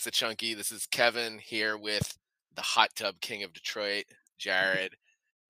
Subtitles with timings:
[0.00, 0.54] Welcome to That's a Chunky.
[0.54, 2.16] This is Kevin here with
[2.54, 4.04] the hot tub king of Detroit,
[4.38, 4.94] Jared,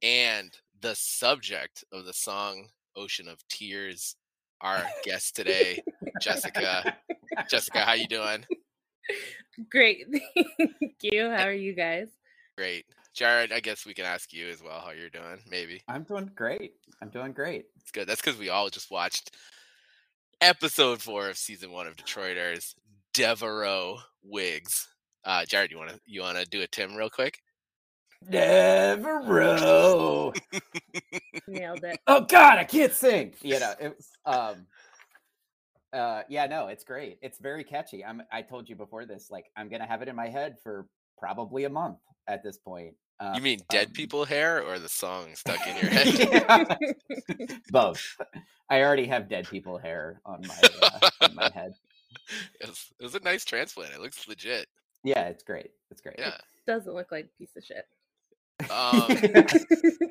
[0.02, 2.66] and the subject of the song
[2.96, 4.16] Ocean of Tears,
[4.60, 5.80] our guest today,
[6.20, 6.96] Jessica.
[7.48, 8.44] Jessica, how you doing?
[9.70, 10.06] Great.
[10.34, 11.30] Thank you.
[11.30, 12.08] How eh are you guys?
[12.58, 12.86] Great.
[13.14, 15.80] Jared, I guess we can ask you as well how you're doing, maybe.
[15.86, 16.72] I'm doing great.
[17.00, 17.66] I'm doing great.
[17.80, 18.08] It's good.
[18.08, 19.30] That's because we all just watched
[20.40, 22.74] episode four of season one of Detroiters,
[23.14, 24.88] Devereaux Wigs.
[25.24, 27.38] Uh, Jared, you wanna you wanna do a Tim real quick?
[28.30, 30.32] Devereaux.
[31.48, 32.00] Nailed it.
[32.06, 33.34] oh God, I can't sing.
[33.42, 34.66] You know, it was um
[35.92, 37.18] uh yeah, no, it's great.
[37.22, 38.04] It's very catchy.
[38.04, 40.86] I'm I told you before this, like I'm gonna have it in my head for
[41.18, 41.98] probably a month
[42.28, 42.94] at this point.
[43.18, 46.78] Uh, You mean dead um, people hair or the song stuck in your head?
[47.28, 47.46] yeah.
[47.70, 48.16] Both.
[48.70, 51.74] I already have dead people hair on my uh, on my head.
[52.60, 53.94] It, was, it was a nice transplant.
[53.94, 54.66] It looks legit.
[55.04, 55.70] Yeah, it's great.
[55.90, 56.16] It's great.
[56.18, 56.34] Yeah.
[56.34, 57.84] It Doesn't look like a piece of shit.
[58.70, 60.10] Um,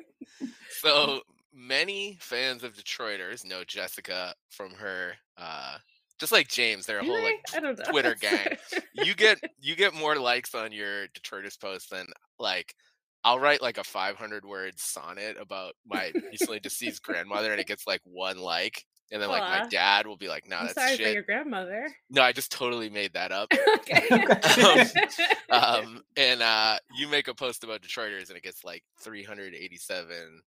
[0.80, 1.20] so
[1.52, 5.76] many fans of Detroiters know Jessica from her, uh,
[6.18, 7.24] just like James, their Do whole they?
[7.24, 7.84] like I don't know.
[7.84, 8.56] Twitter gang.
[8.94, 12.06] you get you get more likes on your Detroiters post than
[12.38, 12.74] like
[13.22, 17.86] I'll write like a 500 word sonnet about my recently deceased grandmother and it gets
[17.86, 20.96] like one like and then like my dad will be like no I'm that's sorry
[20.96, 21.88] for your grandmother.
[22.10, 25.08] no i just totally made that up okay.
[25.50, 30.42] um and uh you make a post about detroiters and it gets like 387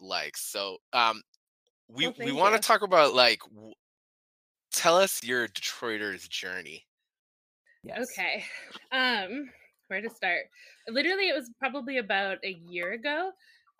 [0.00, 1.22] likes so um
[1.88, 3.72] we Well, we want to talk about like w-
[4.72, 6.86] tell us your detroiters journey
[7.86, 8.08] Yes.
[8.10, 8.44] Okay.
[8.90, 9.48] Um,
[9.88, 10.40] where to start?
[10.88, 13.30] Literally, it was probably about a year ago.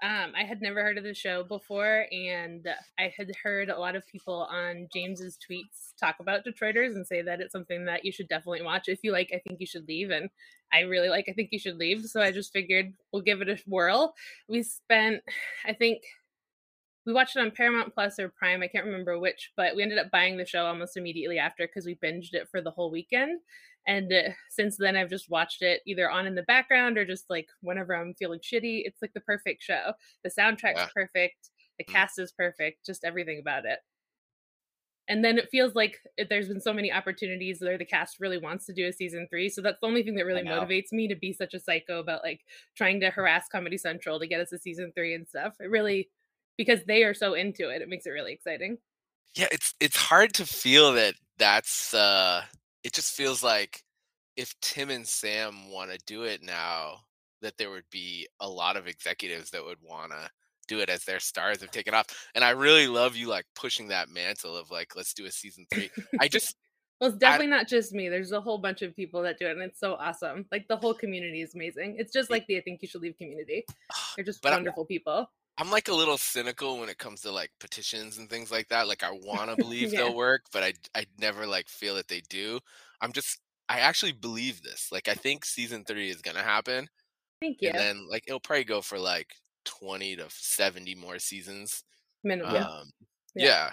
[0.02, 2.68] Um, I had never heard of the show before, and
[2.98, 7.22] I had heard a lot of people on James's tweets talk about Detroiters and say
[7.22, 8.88] that it's something that you should definitely watch.
[8.88, 10.28] If you like, I think you should leave, and
[10.70, 11.26] I really like.
[11.30, 12.04] I think you should leave.
[12.04, 14.14] So I just figured we'll give it a whirl.
[14.48, 15.22] We spent,
[15.66, 16.02] I think,
[17.06, 18.62] we watched it on Paramount Plus or Prime.
[18.62, 21.86] I can't remember which, but we ended up buying the show almost immediately after because
[21.86, 23.40] we binged it for the whole weekend.
[23.86, 27.30] And uh, since then, I've just watched it either on in the background or just
[27.30, 28.82] like whenever I'm feeling shitty.
[28.84, 29.92] It's like the perfect show.
[30.24, 30.88] The soundtrack's Yeah.
[30.92, 31.50] perfect.
[31.78, 31.92] The Mm.
[31.92, 32.84] cast is perfect.
[32.84, 33.78] Just everything about it.
[35.08, 38.66] And then it feels like there's been so many opportunities where the cast really wants
[38.66, 39.48] to do a season three.
[39.48, 42.24] So that's the only thing that really motivates me to be such a psycho about
[42.24, 42.40] like
[42.76, 45.54] trying to harass Comedy Central to get us a season three and stuff.
[45.60, 46.10] It really,
[46.56, 48.78] because they are so into it, it makes it really exciting.
[49.34, 52.42] yeah it's it's hard to feel that that's uh
[52.84, 53.82] it just feels like
[54.36, 56.94] if tim and sam want to do it now
[57.42, 60.30] that there would be a lot of executives that would want to
[60.68, 63.88] do it as their stars have taken off and i really love you like pushing
[63.88, 65.90] that mantle of like let's do a season three
[66.20, 66.56] i just
[66.98, 68.08] Well, it's definitely not just me.
[68.08, 70.46] There's a whole bunch of people that do it, and it's so awesome.
[70.50, 71.96] Like the whole community is amazing.
[71.98, 73.66] It's just like the I think you should leave community.
[74.16, 75.30] They're just But I- wonderful people.
[75.58, 78.88] I'm like a little cynical when it comes to like petitions and things like that
[78.88, 80.00] like i want to believe Yeah.
[80.04, 82.58] they'll work but i i never like feel that they do
[83.00, 86.88] i'm just i actually believe this like i think season three is gonna happen
[87.40, 87.68] Thank you.
[87.70, 89.34] and then like it'll probably go for like
[89.64, 91.82] 20 to 70 more seasons
[92.24, 92.54] Minimum.
[92.56, 92.90] um
[93.34, 93.44] Yeah.
[93.46, 93.70] yeah.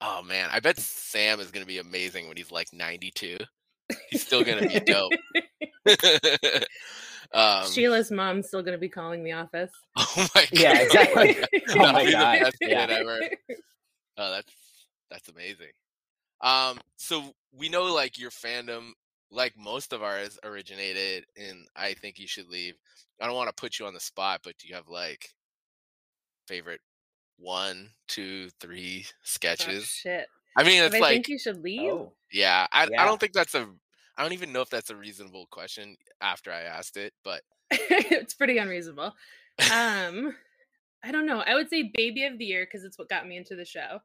[0.00, 3.38] oh man i bet sam is gonna be amazing when he's like 92
[4.10, 5.12] he's still gonna be dope
[7.32, 9.70] um Sheila's mom's still going to be calling the office.
[9.96, 11.36] oh my god Yeah, exactly.
[11.70, 12.86] Oh my God, best yeah.
[12.86, 13.18] bit ever.
[14.18, 14.52] oh that's
[15.10, 15.70] that's amazing
[16.42, 18.90] um so we know like your fandom
[19.30, 22.74] like most of ours originated in i think you should leave
[23.20, 25.28] i don't want to put you on the spot but do you have like
[26.46, 26.80] favorite
[27.38, 30.26] one, two, three sketches shit.
[30.56, 31.92] i mean If it's I like think you should leave.
[31.92, 32.12] Oh.
[32.32, 33.66] yeah I, I don't think that's a
[34.20, 38.34] i don't even know if that's a reasonable question after i asked it but it's
[38.34, 39.14] pretty unreasonable.
[39.72, 40.34] Um,
[41.04, 41.38] I don't know.
[41.38, 44.00] I would say baby of the year because it's what got me into the show.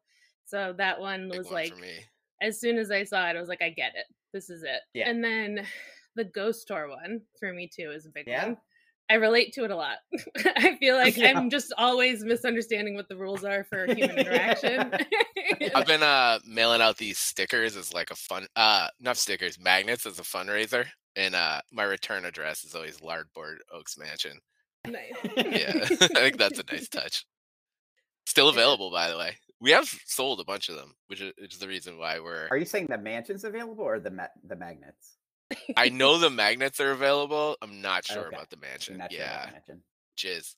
[0.45, 2.05] So that one big was one like me
[2.41, 4.05] as soon as I saw it, I was like, I get it.
[4.33, 4.81] This is it.
[4.93, 5.09] Yeah.
[5.09, 5.65] And then
[6.15, 8.45] the ghost tour one for me too is a big Yeah?
[8.47, 8.57] one.
[9.09, 9.97] I relate to it a lot.
[10.57, 11.37] I feel like Yeah.
[11.37, 14.91] I'm just always misunderstanding what the rules are for human interaction.
[15.75, 20.05] I've been uh mailing out these stickers as like a fun uh not stickers, magnets
[20.05, 20.85] as a fundraiser.
[21.15, 24.39] And uh my return address is always Lardboard Oaks Mansion.
[24.87, 25.13] nice.
[25.35, 25.73] Yeah.
[25.91, 27.25] I think that's a nice touch.
[28.25, 29.35] Still available by the way.
[29.61, 32.47] We have sold a bunch of them, which is, which is the reason why we're
[32.49, 35.13] Are you saying the mansion's available or the ma- the magnets?
[35.77, 37.57] I know the magnets are available.
[37.61, 38.35] I'm not sure Okay.
[38.35, 38.97] about the mansion.
[38.97, 39.49] Sure yeah.
[39.53, 39.81] mansion.
[40.17, 40.55] Jizz.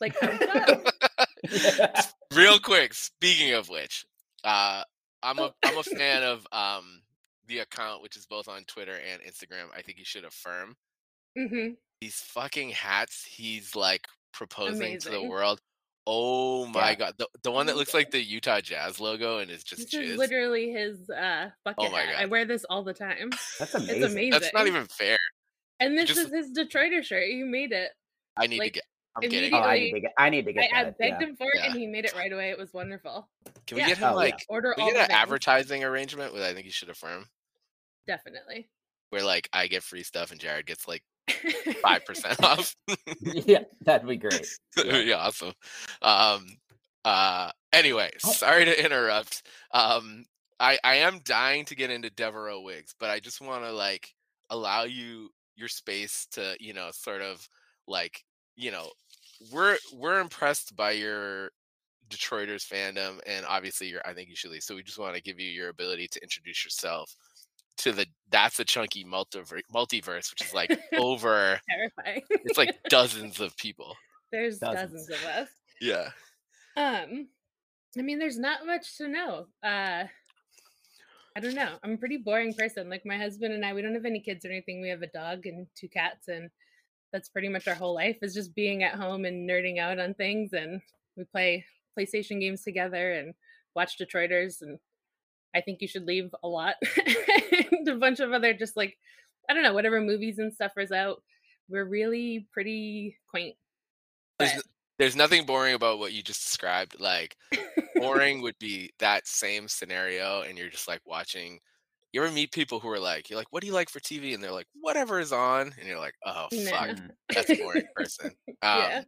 [0.00, 0.14] Like.
[2.34, 4.04] Real quick, speaking of which,
[4.44, 4.82] uh
[5.22, 7.02] I'm a I'm a fan of um
[7.46, 10.76] the account, which is both on Twitter and Instagram, I think you should affirm.
[11.36, 11.72] Mm-hmm.
[12.00, 15.60] These fucking hats he's like proposing to the world.
[16.10, 16.94] Oh my Yeah.
[16.94, 17.14] god.
[17.18, 20.16] The, the one that looks like the Utah Jazz logo and is just This is
[20.16, 22.14] literally his uh bucket Oh my hat.
[22.14, 22.22] God.
[22.22, 23.30] I wear this all the time.
[23.58, 23.96] That's amazing.
[24.02, 24.12] It's amazing.
[24.12, 24.30] amazing.
[24.30, 25.18] That's not even fair.
[25.80, 27.28] And this just- is his Detroiter shirt.
[27.28, 27.90] You made it.
[28.38, 28.84] I need Like, to get
[29.22, 29.58] I'm getting Oh.
[29.58, 30.12] I need to get.
[30.16, 30.98] I need to I, get I that.
[30.98, 31.26] begged yeah.
[31.28, 31.70] him for it, Yeah.
[31.72, 32.50] and he made it right away.
[32.50, 33.28] It was wonderful.
[33.66, 33.88] Can we yeah.
[33.88, 34.14] get him Oh, yeah.
[34.14, 35.18] like Order we all get the an things.
[35.18, 37.26] advertising arrangement with I think you should affirm
[38.06, 38.70] Definitely.
[39.10, 41.02] where like I get free stuff and Jared gets like
[41.82, 42.74] five percent off.
[43.20, 44.46] yeah, that'd be great.
[44.76, 44.98] yeah.
[44.98, 45.16] Yeah.
[45.16, 45.52] awesome.
[46.02, 46.46] Um
[47.04, 48.32] uh anyway, Oh.
[48.32, 49.42] sorry to interrupt.
[49.72, 50.24] Um
[50.60, 54.12] I I am dying to get into Devereaux wigs, but I just want to like
[54.50, 57.48] allow you your space to, you know, sort of
[57.86, 58.24] like,
[58.56, 58.90] you know,
[59.52, 61.50] we're we're impressed by your
[62.08, 64.62] Detroiters fandom and obviously your I think you should leave.
[64.62, 67.14] So we just want to give you your ability to introduce yourself
[67.78, 72.22] to the that's a chunky multiverse multiverse, which is like over Terrifying.
[72.30, 73.96] it's like dozens of people.
[74.30, 75.06] There's Dozens.
[75.06, 75.48] dozens of us.
[75.80, 76.10] Yeah.
[76.76, 77.28] Um,
[77.98, 79.46] I mean, there's not much to know.
[79.62, 80.04] Uh,
[81.36, 81.76] I don't know.
[81.82, 82.90] I'm a pretty boring person.
[82.90, 84.80] Like my husband and I, we don't have any kids or anything.
[84.82, 86.50] We have a dog and two cats, and
[87.12, 90.14] that's pretty much our whole life is just being at home and nerding out on
[90.14, 90.52] things.
[90.52, 90.80] And
[91.16, 91.64] we play
[91.98, 93.34] PlayStation games together and
[93.74, 94.60] watch Detroiters.
[94.62, 94.78] And
[95.54, 96.74] I think you should leave a lot.
[97.72, 98.96] and a bunch of other just like
[99.48, 101.22] I don't know whatever movies and stuff is out.
[101.68, 103.56] We're really pretty quaint.
[104.38, 104.64] There's, But
[104.98, 107.00] there's nothing boring about what you just described.
[107.00, 107.36] Like
[107.96, 111.60] boring would be that same scenario, and you're just like watching.
[112.12, 114.32] You ever meet people who are like, you're like, what do you like for TV?
[114.32, 115.74] And they're like, whatever is on.
[115.78, 116.96] And you're like, oh fuck,
[117.28, 118.30] that's a boring person.
[118.62, 119.02] Um, yeah.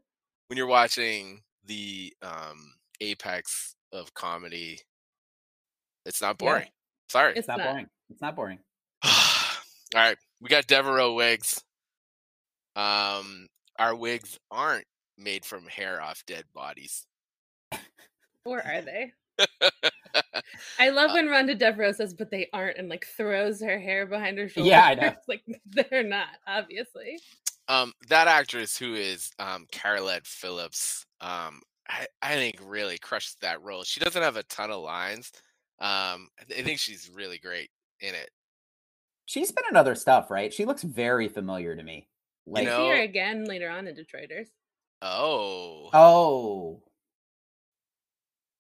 [0.48, 4.80] When you're watching the um, apex of comedy,
[6.06, 6.46] it's not Yeah.
[6.46, 6.68] boring.
[7.08, 7.30] Sorry.
[7.30, 7.66] It's It's not not.
[7.70, 7.86] boring.
[8.10, 8.58] It's not boring.
[9.04, 9.10] All
[9.94, 11.62] right, we got Devereaux wigs.
[12.76, 13.48] Um,
[13.78, 14.86] our wigs aren't
[15.18, 17.06] made from hair off dead bodies.
[18.44, 19.12] Or are they?
[20.78, 24.06] I love Uh, when Rhonda Devereaux says, but they aren't, and like throws her hair
[24.06, 24.68] behind her shoulder.
[24.70, 25.12] Yeah, I know.
[25.28, 27.18] like they're not, obviously.
[27.68, 33.62] um, that actress who is um, Carolette Phillips, um, I, I think really crushed that
[33.62, 33.82] role.
[33.82, 35.30] She doesn't have a ton of lines.
[35.80, 38.30] Um, I, th- I think she's really great in it.
[39.26, 40.52] She's been in other stuff, right?
[40.52, 42.08] She looks very familiar to me.
[42.46, 44.48] Like, know- See her again later on in Detroiters.
[45.02, 46.82] Oh, oh,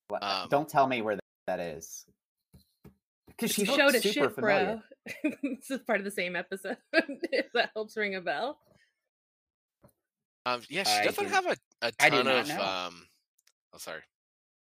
[0.08, 2.06] What- Um, don't tell me where that is.
[3.28, 4.82] Because she She looks showed a super shit, familiar.
[5.22, 5.30] bro.
[5.42, 6.76] this is part of the same episode.
[6.92, 8.58] if that helps ring a bell.
[10.46, 12.48] um, yeah, she I doesn't do- have a, a I do ton not of.
[12.48, 12.62] know.
[12.62, 13.06] Um,
[13.74, 14.02] oh, sorry.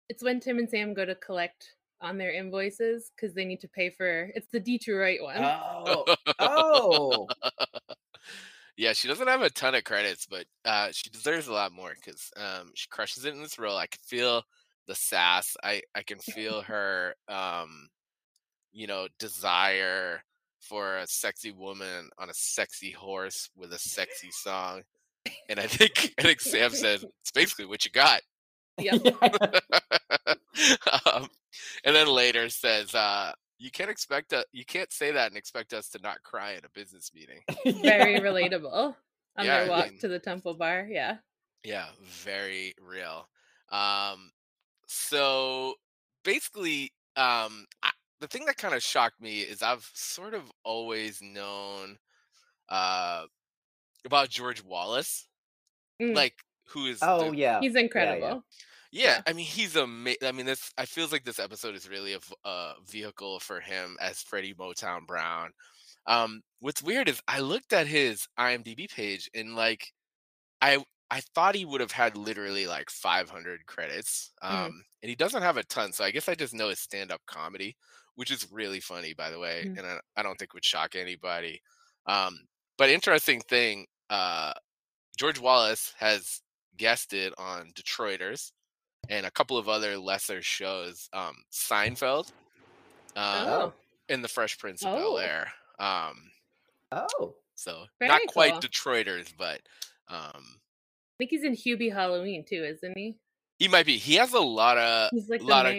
[0.08, 3.68] It's when Tim and Sam go to collect on their invoices because they need to
[3.68, 4.30] pay for.
[4.34, 5.36] It's the Detroit one.
[5.38, 6.04] Oh,
[6.38, 7.28] oh,
[8.76, 11.92] yeah, she doesn't have a ton of credits, but uh, she deserves a lot more
[11.94, 13.76] because um, she crushes it in this role.
[13.76, 14.42] I can feel
[14.86, 15.56] the sass.
[15.62, 17.88] I I can feel her, um,
[18.72, 20.22] you know, desire
[20.60, 24.82] for a sexy woman on a sexy horse with a sexy song.
[25.48, 28.22] And I think I think Sam says it's basically what you got.
[28.78, 29.02] Yep.
[30.56, 30.74] Yeah.
[31.06, 31.28] um,
[31.84, 35.72] and then later says, uh, "You can't expect a, you can't say that and expect
[35.72, 37.40] us to not cry at a business meeting."
[37.82, 38.94] Very relatable
[39.36, 40.86] on Yeah, their walk mean- to the Temple Bar.
[40.90, 41.16] Yeah.
[41.62, 43.28] Yeah, very real.
[43.70, 44.30] Um,
[44.86, 45.74] so
[46.24, 51.20] basically, um, I, the thing that kind of shocked me is I've sort of always
[51.20, 51.98] known
[52.70, 53.24] uh,
[54.06, 55.26] about George Wallace,
[56.00, 56.34] Mm, like
[56.70, 57.60] who is Oh the- yeah.
[57.60, 58.44] He's incredible.
[58.92, 59.22] Yeah, Yeah.
[59.26, 60.18] I mean he's amazing.
[60.28, 60.72] I mean this.
[60.78, 65.52] I feels like this episode is really a vehicle for him as Freddie Motown Brown.
[66.06, 69.92] Um, what's weird is I looked at his IMDb page and like,
[70.62, 74.32] I I thought he would have had literally like 500 credits.
[74.42, 74.80] Um, Mhm.
[75.02, 77.22] and he doesn't have a ton, so I guess I just know his stand up
[77.26, 77.76] comedy,
[78.16, 79.78] which is really funny by the way, Mhm.
[79.78, 81.62] and I, I don't think would shock anybody.
[82.06, 82.48] Um,
[82.78, 84.54] but interesting thing, uh,
[85.18, 86.42] George Wallace has
[86.84, 88.52] guested on Detroiters
[89.10, 91.08] and a couple of other lesser shows.
[91.12, 92.32] Um, Seinfeld,
[93.16, 93.72] um, Oh.
[94.08, 95.16] and The Fresh Prince of Bel Oh.
[95.18, 95.52] Air.
[95.78, 96.30] Um,
[96.90, 97.36] Oh.
[97.54, 98.60] so Very not quite cool.
[98.62, 99.60] Detroiters, but
[100.08, 103.16] um, I think he's in Hubie Halloween too, isn't he?
[103.58, 103.98] he might be.
[103.98, 105.74] He has a lot of He's like lot of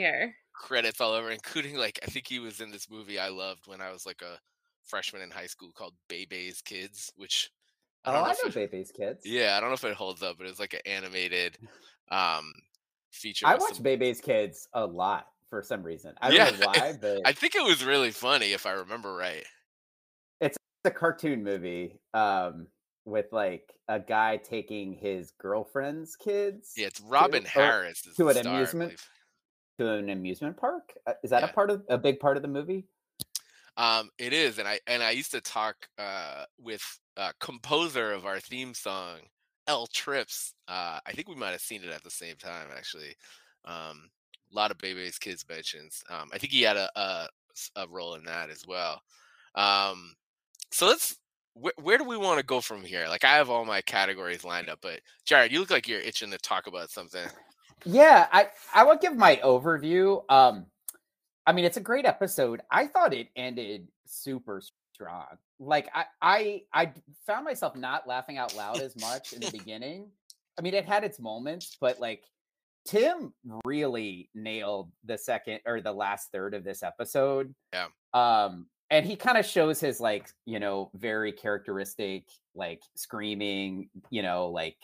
[0.53, 3.81] credits all over, including like I think he was in this movie I loved when
[3.81, 4.38] I was like a
[4.86, 7.50] freshman in high school called Bebe's Kids, which
[8.03, 9.25] I Oh, don't know I know Bebe's Kids.
[9.25, 11.58] Yeah, I don't know if it holds up, but it's like an animated
[12.10, 12.51] um
[13.12, 13.46] feature.
[13.48, 16.13] I watch some- Bebe's Kids a lot for some reason.
[16.22, 19.46] I don't know why, but I think it was really funny if I remember right.
[20.39, 22.67] it's a cartoon movie um,
[23.05, 28.36] with like a guy taking his girlfriend's kids Yeah, it's Robin or Harris to an
[28.36, 29.00] star, amusement-
[29.79, 30.93] to an amusement park.
[31.05, 31.50] Uh, Is that Yeah.
[31.50, 32.88] a part of a big part of the movie?
[33.78, 36.84] Um, it is, and I and I used to talk uh, with
[37.18, 39.20] uh, composer of our theme song,
[39.68, 40.54] L Trips.
[40.68, 43.16] Uh, I think we might have seen it at the same time, actually.
[43.66, 44.10] Um,
[44.51, 46.04] a lot of Bebe's Kids mentions.
[46.10, 47.28] Um, I think he had a
[47.75, 49.01] a role in that as well.
[49.56, 50.13] Um,
[50.72, 51.18] so let's.
[51.56, 53.08] Wh- where do we want to go from here?
[53.10, 56.32] Like I have all my categories lined up, but Jared, you look like you're itching
[56.32, 57.28] to talk about something.
[57.86, 60.24] Yeah, I I will give my overview.
[60.30, 60.68] Um,
[61.46, 62.62] I mean, it's a great episode.
[62.70, 64.62] I thought it ended super
[64.94, 65.26] strong.
[65.60, 66.92] Like I, I, I
[67.26, 70.10] found myself not laughing out loud as much in the beginning.
[70.58, 72.24] I mean, it had its moments, but like
[72.86, 73.34] Tim
[73.66, 77.54] really nailed the second or the last third of this episode.
[77.74, 77.88] Yeah.
[78.14, 84.22] Um, and he kind of shows his like, you know, very characteristic like screaming, you
[84.22, 84.78] know, like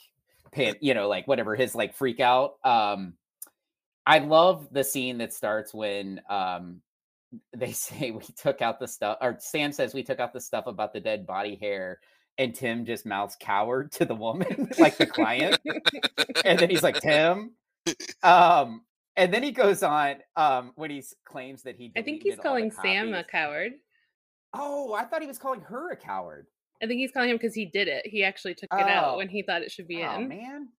[0.52, 2.56] pan, you know, like whatever his like freak out.
[2.64, 3.14] Um,
[4.08, 6.82] I love the scene that starts when um
[7.56, 10.66] they say we took out the stuff, or Sam says we took out the stuff
[10.66, 12.00] about the dead body hair,
[12.38, 15.60] and Tim just mouths coward to the woman, like the client,
[16.46, 17.52] and then he's like Tim.
[18.24, 18.82] Um,
[19.18, 21.92] and then he goes on um when he claims that he.
[21.98, 23.74] I think he's calling Sam a coward.
[24.54, 26.48] Oh, I thought he was calling her a coward.
[26.82, 28.06] I think he's calling him because he did it.
[28.08, 28.88] He actually took it Oh.
[28.88, 30.30] out when he thought it should be Oh in.
[30.30, 30.70] man.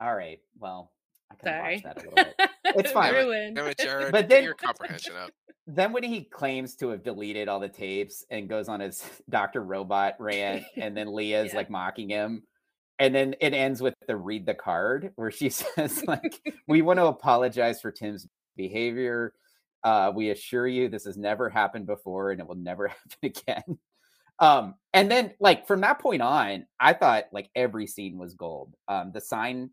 [0.00, 0.38] All right.
[0.60, 0.92] Well,
[1.30, 1.72] I could have Sorry.
[1.74, 2.50] watched that a little bit.
[2.76, 3.14] It's fine.
[3.14, 3.56] Ruined.
[3.56, 5.30] Damn Jared, But then- your comprehension up.
[5.66, 9.62] then when he claims to have deleted all the tapes and goes on his Dr.
[9.62, 11.56] Robot rant, and then Leah's Yeah.
[11.56, 12.42] like mocking him.
[12.98, 16.98] And then it ends with the read the card where she says, like, we want
[16.98, 19.34] to apologize for Tim's behavior.
[19.84, 23.78] Uh, we assure you this has never happened before and it will never happen again.
[24.38, 28.74] Um, and then like from that point on, I thought like every scene was gold.
[28.88, 29.70] Um, the sign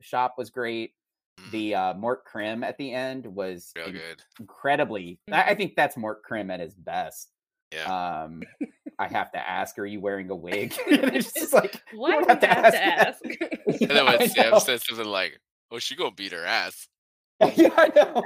[0.00, 0.92] shop was great.
[1.40, 4.22] Mhm, The uh Mort Krim at the end was real in- good.
[4.40, 7.30] incredibly I, I think that's Mort Krim at his best.
[7.72, 7.84] Yeah.
[8.24, 8.42] Um
[8.98, 10.74] I have to ask, are you wearing a wig?
[10.86, 13.22] it's just like Why don't do have to have to ask ask?
[13.80, 15.40] And then Yeah, when Sam says something like,
[15.70, 16.88] "Oh, she gonna beat her ass,"
[17.56, 18.22] yeah, I know.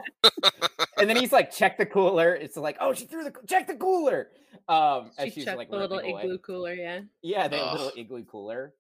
[0.99, 2.35] and then he's like, check the cooler.
[2.35, 4.29] It's like, oh, she threw the check the cooler.
[4.69, 6.23] Um, as she she's chucked like the little ripping away.
[6.23, 7.01] igloo cooler, yeah.
[7.23, 8.75] Yeah, the little igloo cooler.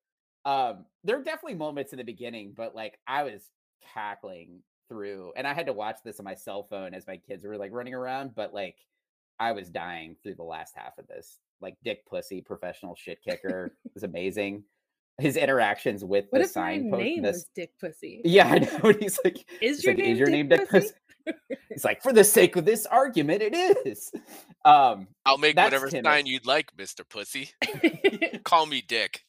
[0.45, 3.51] Um, there are definitely moments in the beginning, but like I was
[3.95, 7.45] cackling through, and I had to watch this on my cell phone as my kids
[7.45, 8.77] were like running around, but like
[9.39, 11.39] I was dying through the last half of this.
[11.61, 14.65] Like Dick Pussy, professional shit kicker, was amazing.
[15.19, 17.03] His interactions with What the if my signpost.
[17.03, 18.21] name this- was Dick Pussy?
[18.25, 18.79] yeah, I know.
[18.91, 20.89] and He's like, Is he's your like, name is your Dick name Dick Pussy?
[20.89, 20.95] Pussy?
[21.71, 23.55] He's like, for the sake of this argument, it
[23.87, 24.13] is.
[24.65, 26.05] Um, I'll make whatever timid.
[26.05, 27.51] sign you'd like, Mister Pussy.
[28.45, 29.23] Call me Dick.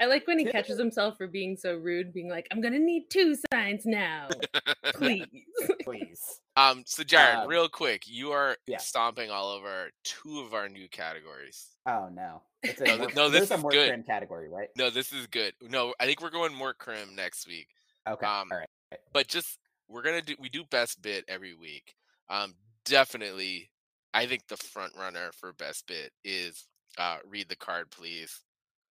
[0.00, 3.10] I like when he catches himself for being so rude, being like, I'm gonna need
[3.10, 4.28] two signs now.
[4.94, 5.26] Please.
[5.84, 6.40] please.
[6.56, 8.78] Um, so Jared, Um, real quick, you are yeah.
[8.78, 11.66] stomping all over two of our new categories.
[11.86, 12.42] Oh no.
[12.62, 13.88] It's a No, more- no, there's this is a more good.
[13.88, 14.68] trim category, right?
[14.76, 15.52] No, this is good.
[15.62, 17.68] No, I think we're going more crim next week.
[18.08, 18.26] Okay.
[18.26, 18.68] Um, all right.
[19.12, 21.94] But just we're gonna do we do best bit every week.
[22.28, 22.54] Um,
[22.84, 23.70] definitely,
[24.14, 26.66] I think the front runner for best bit is
[26.98, 28.40] uh, read the card, please.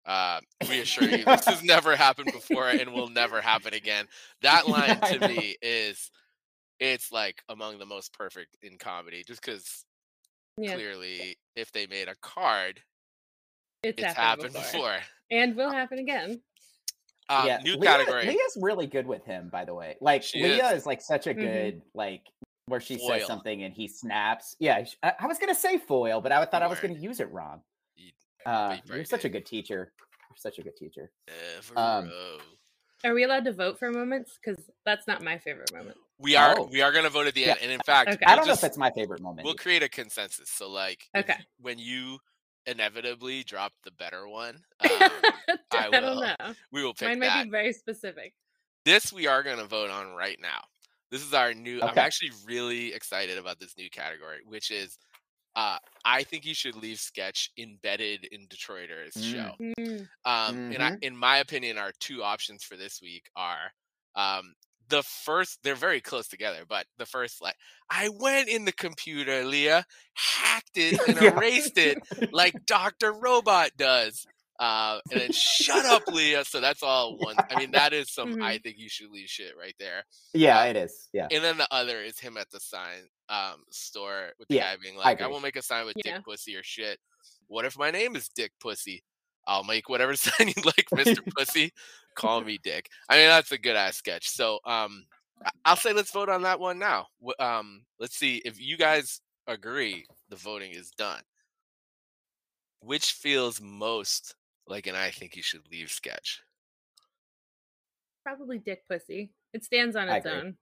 [0.06, 4.06] Uh, reassure you, this has never happened before and will never happen again.
[4.42, 5.28] That line Yeah, to know.
[5.28, 6.10] me is,
[6.80, 9.84] it's like among the most perfect in comedy, just because
[10.58, 12.80] Yeah, clearly, if they made a card,
[13.82, 14.70] it's, it's happened, happened before.
[14.72, 14.98] before.
[15.30, 16.42] And will happen again.
[17.30, 17.58] Um, yeah.
[17.62, 18.26] New Leah- category.
[18.26, 19.96] Leah's really good with him, by the way.
[20.02, 20.80] Like She Leah is.
[20.82, 20.86] is.
[20.86, 21.40] like such a Mhm.
[21.40, 22.26] good like
[22.66, 23.18] where she Foil.
[23.20, 24.54] says something and he snaps.
[24.58, 27.30] Yeah, I, I was gonna say foil, but I thought I was gonna use it
[27.32, 27.62] wrong.
[28.46, 29.92] You- Uh, you you're probably such a good teacher.
[30.30, 31.10] You're such a good teacher.
[31.76, 32.10] Um.
[33.04, 34.38] Are we allowed to vote for moments?
[34.42, 35.96] Because that's not my favorite moment.
[36.18, 36.64] We are Oh.
[36.64, 37.50] we are gonna vote at the Yeah.
[37.50, 38.24] end, and in fact, Okay.
[38.24, 39.44] I we'll don't know if it's my favorite moment.
[39.44, 39.62] we'll either.
[39.62, 40.48] create a consensus.
[40.50, 41.38] So like, if- Okay.
[41.58, 42.18] when you
[42.66, 44.90] inevitably drop the better one, um,
[45.70, 46.00] I, will.
[46.00, 46.54] don't know.
[46.72, 47.44] we will pick Mine might that.
[47.44, 48.32] be very specific.
[48.86, 50.62] This we are gonna vote on right now.
[51.10, 51.82] This is our new.
[51.82, 54.98] I'm actually really excited about this new category, which is,
[55.56, 59.32] uh, I think you should leave sketch embedded in Detroiters Mm.
[59.32, 59.54] show.
[59.60, 63.72] Mm, Um, and I, in my opinion, our two options for this week are
[64.16, 64.54] um,
[64.88, 65.58] the first.
[65.62, 67.56] They're very close together, but the first, like,
[67.90, 69.84] I went in the computer, Leah,
[70.14, 71.36] hacked it, and Yeah.
[71.36, 71.98] erased it
[72.32, 74.24] like Doctor Robot does.
[74.60, 76.44] Uh, and then shut up, Leah.
[76.44, 77.34] So that's all one.
[77.50, 78.42] I mean, that is some Mhm.
[78.42, 80.04] I think you should leave shit right there.
[80.32, 81.08] Yeah, Uh, it is.
[81.12, 81.26] Yeah.
[81.30, 84.80] And then the other is him at the sign um store with the Yeah, guy
[84.82, 85.32] being I like, I, agree.
[85.32, 86.16] won't make a sign with Yeah.
[86.16, 86.98] dick pussy or shit.
[87.46, 89.02] What if my name is Dick Pussy?
[89.46, 91.18] I'll make whatever sign you like, Mr.
[91.36, 91.72] Pussy.
[92.16, 92.88] Call me Dick.
[93.08, 94.28] I mean, that's a good ass sketch.
[94.30, 95.04] So um
[95.44, 97.06] I- I'll say let's vote on that one now.
[97.38, 101.20] Um let's see if you guys agree the voting is done.
[102.80, 104.34] Which feels most
[104.66, 106.40] like an I think you should leave sketch?
[108.24, 109.32] Probably Dick Pussy.
[109.52, 110.56] It stands on its own.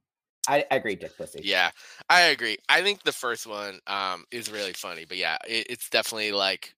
[0.49, 1.41] I, I agree, Dick Pussy.
[1.43, 1.71] Yeah,
[2.09, 2.59] I agree.
[2.69, 6.75] I think the first one um, is really funny, but yeah, it, it's definitely like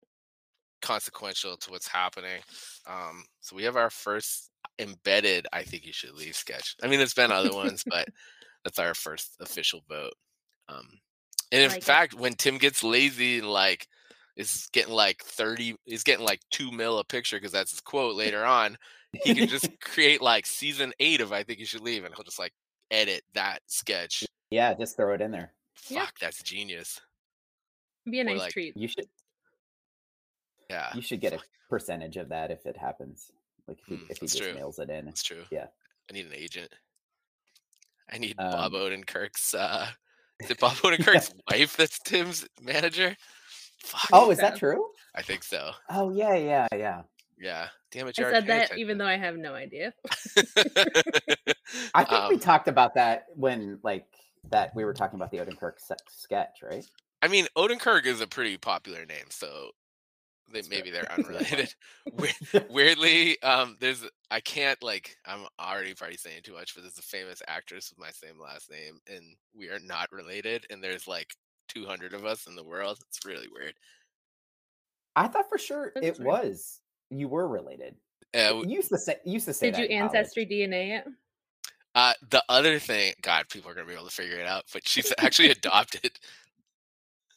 [0.82, 2.40] consequential to what's happening.
[2.86, 5.46] Um, so we have our first embedded.
[5.52, 6.76] I think you should leave sketch.
[6.82, 8.08] I mean, there's been other ones, but
[8.64, 10.14] that's our first official vote.
[10.68, 11.00] Um,
[11.52, 11.84] and in Like it.
[11.84, 13.88] fact, when Tim gets lazy and like
[14.36, 18.14] is getting like thirty, is getting like two mil a picture because that's his quote
[18.16, 18.76] later on.
[19.12, 22.24] He can just create like season eight of I think you should leave, and he'll
[22.24, 22.52] just like
[22.90, 25.52] edit that sketch Yeah, just throw it in there.
[25.88, 26.04] Yeah.
[26.04, 27.00] Fuck, that's genius.
[28.08, 28.76] Be a Or nice like- treat.
[28.76, 29.06] You should
[30.70, 33.30] Yeah, you should get a percentage of that if it happens.
[33.66, 34.52] Like if he, Mm, if he just true.
[34.54, 35.04] nails it in.
[35.06, 35.44] that's true.
[35.50, 35.66] Yeah.
[36.10, 36.72] I need an agent.
[38.10, 39.54] I need Bob Um, Odenkirk's.
[39.54, 39.88] Uh,
[40.40, 43.16] is it Bob Odenkirk's wife that's Tim's manager?
[43.82, 44.08] Fuck.
[44.12, 44.90] Oh, is that true?
[45.14, 45.72] I think so.
[45.90, 47.02] Oh yeah, yeah, yeah.
[47.38, 47.68] Yeah.
[47.90, 49.94] Damn it, I said pay that even though I have no idea.
[51.94, 54.06] I think we Um, talked about that when like
[54.50, 55.74] that we were talking about the Odenkirk
[56.08, 56.86] sketch, right?
[57.22, 59.70] I mean, Odenkirk is a pretty popular name, so
[60.52, 61.66] they, maybe they're That's really funny.
[61.66, 61.74] unrelated.
[62.68, 67.02] Weirdly, um, there's I can't like I'm already probably saying too much, but there's a
[67.02, 70.66] famous actress with my same last name, and we are not related.
[70.70, 71.34] And there's like
[71.68, 72.98] 200 of us in the world.
[73.08, 73.74] It's really weird.
[75.16, 76.20] I thought for sure That's it weird.
[76.20, 77.94] was you were related.
[78.34, 80.14] Uh, You w- used to say you used to say Did you college.
[80.14, 81.06] ancestry DNA it?
[81.94, 84.86] uh, the other thing, God, people are gonna be able to figure it out, but
[84.86, 86.18] she's actually adopted.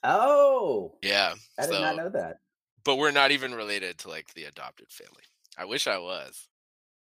[0.04, 1.34] Oh, Yeah.
[1.60, 2.40] I did so, not know that.
[2.84, 5.24] but we're not even related to like the adopted family.
[5.58, 6.48] I wish I was.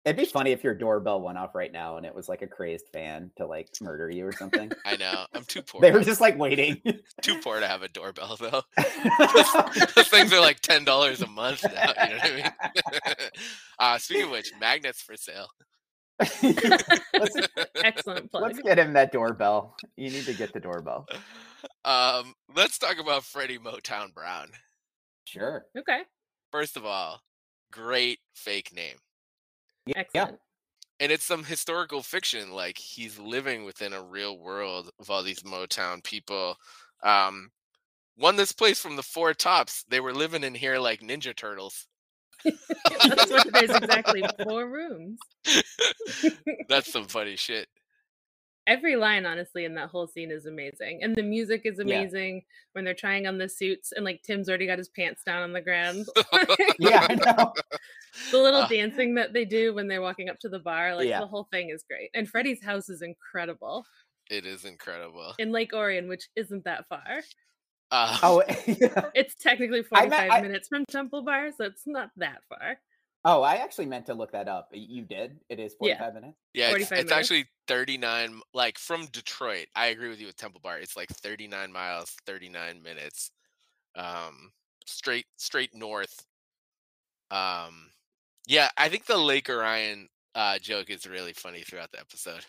[0.05, 2.47] It'd be funny if your doorbell went off right now and it was like a
[2.47, 4.69] crazed fan to like murder you or something.
[4.85, 5.25] I know.
[5.33, 5.79] I'm too poor.
[5.79, 6.81] they were just like waiting.
[7.21, 8.63] too poor to have a doorbell though.
[9.95, 11.93] Those things are like ten dollars a month now.
[12.03, 13.13] You know what I mean?
[13.79, 15.47] uh, speaking of which, magnets for sale.
[16.19, 17.35] let's,
[17.83, 18.43] Excellent plug.
[18.43, 19.75] let's get him that doorbell.
[19.97, 21.07] You need to get the doorbell.
[21.85, 24.49] um, let's talk about Freddie Motown Brown.
[25.25, 25.65] Sure.
[25.77, 26.01] Okay.
[26.51, 27.21] First of all,
[27.71, 28.97] great fake name,
[29.85, 29.97] Yeah.
[29.97, 30.39] Excellent.
[30.99, 32.51] and it's some historical fiction.
[32.51, 36.57] Like he's living within a real world of all these Motown people.
[37.03, 37.51] Um,
[38.17, 39.83] won this place from the Four Tops.
[39.89, 41.87] They were living in here like Ninja Turtles.
[42.45, 45.19] That's what there's exactly four rooms.
[46.69, 47.67] That's some funny shit.
[48.65, 51.83] Every line, honestly, in that whole scene is amazing, and the music is Yeah.
[51.83, 55.43] amazing when they're trying on the suits, and like Tim's already got his pants down
[55.43, 56.05] on the ground.
[56.79, 57.53] Yeah, I know.
[58.31, 61.07] the little Uh, dancing that they do when they're walking up to the bar, like
[61.09, 61.19] Yeah.
[61.19, 62.09] the whole thing is great.
[62.13, 63.85] And Freddie's house is incredible
[64.29, 65.35] It is incredible.
[65.39, 67.21] in Lake Orion, which isn't that far.
[67.91, 69.09] Uh, Oh, yeah.
[69.13, 72.79] It's technically I 45 meant- I- minutes from Temple Bar, so it's not that far.
[73.25, 74.69] Oh, I actually meant to look that up.
[74.73, 75.39] You did.
[75.49, 75.97] It is Yeah.
[75.97, 76.37] forty-five minutes.
[76.53, 77.11] yeah, it's, 45 it's minutes.
[77.31, 79.67] actually 39, like from Detroit.
[79.75, 80.79] I agree with you with Temple Bar.
[80.79, 83.31] It's like 39 miles, 39 minutes,
[83.95, 84.51] um,
[84.85, 86.25] straight straight north.
[87.31, 87.89] Um,
[88.47, 92.45] yeah, I think the Lake Orion uh, joke is really funny throughout the episode.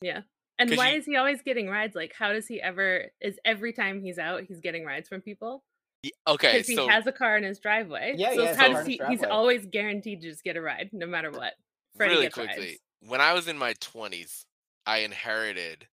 [0.00, 0.22] Yeah.
[0.58, 1.94] And why you- is he always getting rides?
[1.94, 3.10] Like, how does he ever?
[3.20, 5.62] Is every time he's out, he's getting rides from people?
[6.02, 8.14] Ye- Okay, Because he has a car in his driveway.
[8.16, 8.98] Yeah, so he has a car does he?
[8.98, 11.54] his He's always guaranteed to just get a ride, no matter what.
[11.96, 12.78] Freddie really quickly, rides.
[13.00, 14.44] when I was in my 20s,
[14.86, 15.88] I inherited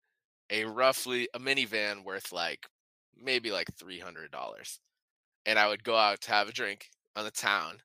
[0.50, 2.66] a roughly a minivan worth like
[3.16, 4.78] maybe like $300.
[5.46, 7.82] And I would go out to have a drink on the town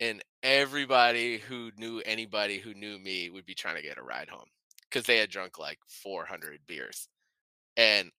[0.00, 4.28] and everybody who knew anybody who knew me would be trying to get a ride
[4.28, 4.48] home
[4.90, 7.08] cuz they had drunk like 400 beers.
[7.76, 8.10] And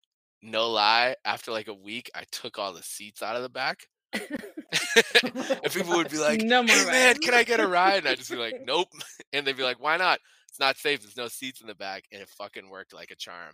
[0.42, 3.80] no lie, after like a week, I took all the seats out of the back.
[4.14, 8.00] and people would be like, No hey man, can I get a ride?
[8.00, 8.88] And I'd just be like, nope.
[9.34, 10.20] And they'd be like, why not?
[10.50, 11.02] It's not safe.
[11.02, 12.04] There's no seats in the back.
[12.12, 13.52] And it fucking worked like a charm.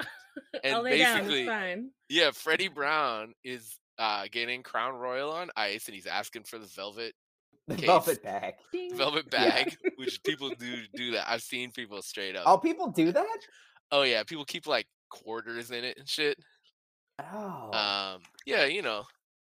[0.64, 0.84] And down.
[0.84, 1.92] basically, fine.
[2.10, 6.66] yeah, Freddie Brown is uh, getting Crown Royal on ice and he's asking for the
[6.76, 7.14] velvet
[7.68, 7.86] The Case.
[7.86, 8.54] velvet bag.
[8.72, 8.96] Ding.
[8.98, 9.50] velvet Yeah.
[9.50, 11.30] bag, which people do do that.
[11.30, 12.44] I've seen people straight up.
[12.48, 13.40] Oh, people do that?
[13.92, 16.38] Oh yeah, people keep like quarters in it and shit.
[17.20, 19.04] Oh, Um, yeah, you know,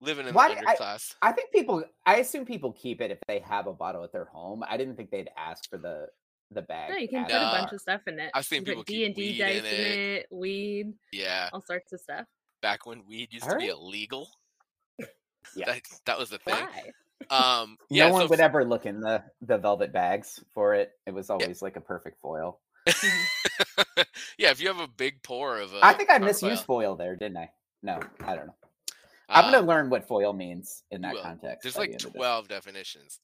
[0.02, 1.16] living in Why- the underclass.
[1.22, 1.84] I think people.
[2.06, 4.64] I assume people keep it if they have a bottle at their home.
[4.68, 6.08] I didn't think they'd ask for the
[6.52, 6.92] the bag.
[6.92, 8.30] No, you can put a bunch of stuff in it.
[8.34, 9.72] I've seen people D and D weed dice in it.
[9.72, 12.26] it, weed, yeah, all sorts of stuff.
[12.62, 14.30] back when weed used to be illegal.
[15.56, 15.66] Yeah.
[15.66, 16.56] That, that was the thing.
[16.56, 16.92] Why?
[17.30, 20.92] Um, No one so would ever look in the the velvet bags for it.
[21.06, 22.60] It was always like a perfect foil.
[24.38, 27.16] yeah, if you have a big pour of, I uh, think I misused foil there,
[27.16, 27.50] didn't I?
[27.82, 28.56] No, I don't know.
[29.30, 31.22] I'm uh, gonna learn what foil means in that will.
[31.22, 31.64] context.
[31.64, 33.20] There's by the like end twelve definitions.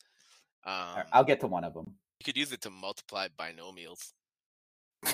[0.66, 1.86] Um, All right, I'll get to one of them.
[2.20, 4.14] you could use it to multiply binomials.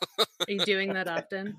[0.18, 1.56] Are you doing that often?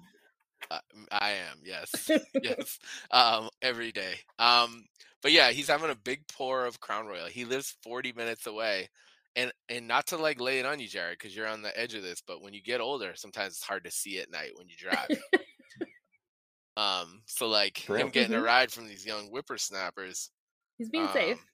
[0.70, 2.10] Uh, m- I am, yes,
[2.42, 2.80] yes,
[3.12, 4.16] um, every day.
[4.40, 4.86] Um,
[5.22, 7.28] but yeah, he's having a big pour of Crown Royal.
[7.28, 8.90] He lives 40 minutes away,
[9.38, 11.94] and and not to like lay it on you, Jared, because you're on the edge
[11.94, 12.22] of this.
[12.26, 15.10] But when you get older, sometimes it's hard to see at night when you drive.
[16.78, 18.44] um, so like him getting a Mhm.
[18.44, 20.32] ride from these young whippersnappers,
[20.78, 21.38] He's being safe.
[21.38, 21.46] um,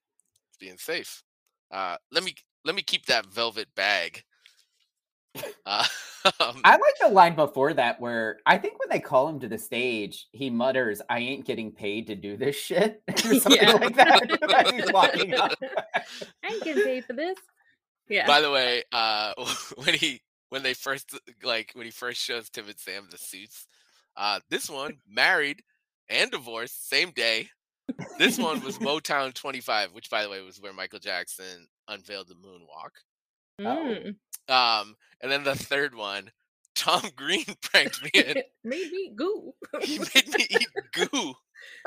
[0.60, 1.22] being safe.
[1.72, 2.34] Uh, let me
[2.66, 4.24] let me keep that velvet bag.
[5.66, 5.86] Uh,
[6.42, 9.48] um, I like the line before that where I think when they call him to
[9.48, 13.74] the stage, he mutters, "I ain't getting paid to do this shit," or something Yeah.
[13.74, 14.70] like that.
[14.72, 15.54] he's walking up.
[16.44, 17.38] I ain't getting paid for this.
[18.10, 18.28] Yeah.
[18.28, 19.34] By the way, uh,
[19.76, 23.68] when he when they first like when he first shows Tim and Sam the suits,
[24.16, 25.64] uh, this one married
[26.10, 27.50] and divorced same day.
[28.18, 32.36] This one was Motown 25, which by the way was where Michael Jackson unveiled the
[32.36, 32.92] moonwalk.
[33.60, 34.16] Mm.
[34.50, 36.32] Um, and then the third one,
[36.76, 38.44] Tom Green pranked me in.
[38.64, 39.54] Made me eat goo.
[39.82, 41.34] He made me eat goo.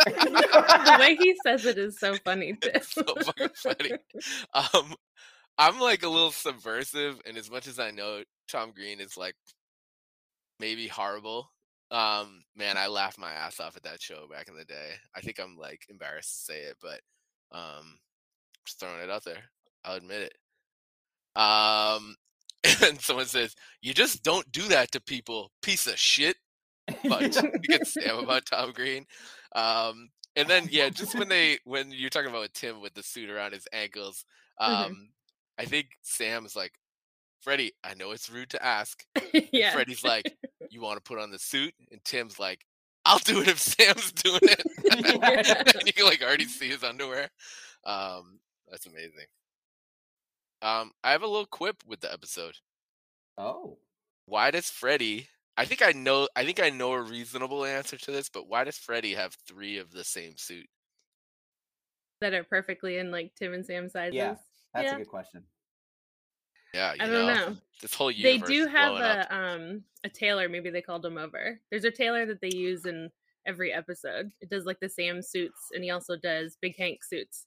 [0.05, 3.93] the way he says it is so funny so fucking funny.
[4.55, 4.95] Um,
[5.59, 9.35] I'm like a little subversive, and as much as I know Tom Green is like
[10.61, 11.51] maybe horrible,
[11.91, 14.91] um, man, I laughed my ass off at that show back in the day.
[15.15, 17.01] I think I'm like embarrassed to say it, but
[17.57, 17.99] um,
[18.67, 19.45] just throwing it out there.
[19.85, 20.35] I'll admit it.
[21.41, 22.17] Um,
[22.85, 26.37] and someone says, "You just don't do that to people, piece of shit."
[27.09, 29.07] But you can Sam about Tom Green.
[29.55, 33.31] Um, and then yeah, just when they when you're talking about Tim with the suit
[33.31, 34.25] around his ankles,
[34.59, 35.09] um, Mhm.
[35.59, 36.73] I think Sam's like,
[37.41, 39.05] Freddie, I know it's rude to ask.
[39.53, 39.73] yeah.
[39.73, 40.37] Freddie's like,
[40.71, 41.75] you want to put on the suit?
[41.91, 42.65] And Tim's like,
[43.05, 45.75] I'll do it if Sam's doing it.
[45.77, 47.29] and you can like already see his underwear.
[47.85, 49.27] Um, that's amazing.
[50.63, 52.57] Um, I have a little quip with the episode.
[53.39, 53.79] oh,
[54.25, 55.29] Why does Freddie?
[55.57, 56.29] I think I know.
[56.35, 59.79] I think I know a reasonable answer to this, but why does Freddie have three
[59.79, 60.67] of the same suit?
[62.23, 64.15] that are perfectly in like Tim and Sam sizes.
[64.77, 64.95] That's Yeah.
[64.97, 65.45] a good question.
[66.75, 67.57] Yeah, you I don't know.
[67.81, 69.31] This whole They do have blowing up.
[69.31, 70.49] a um a tailor.
[70.49, 71.59] Maybe they called him over.
[71.71, 73.11] There's a tailor that they use in
[73.47, 74.31] every episode.
[74.41, 77.47] It does like the Sam suits, and he also does Big Hank suits.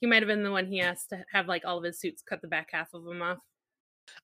[0.00, 2.22] He might have been the one he asked to have like all of his suits
[2.22, 3.38] cut the back half of them off.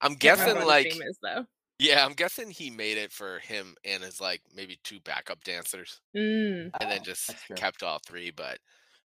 [0.01, 1.47] I'm Can't guessing like his is though.
[1.81, 6.01] yeah, I'm guessing he made it for him and his like maybe two backup dancers,
[6.17, 6.71] Mm.
[6.81, 8.31] and then Oh, just kept all three.
[8.31, 8.59] But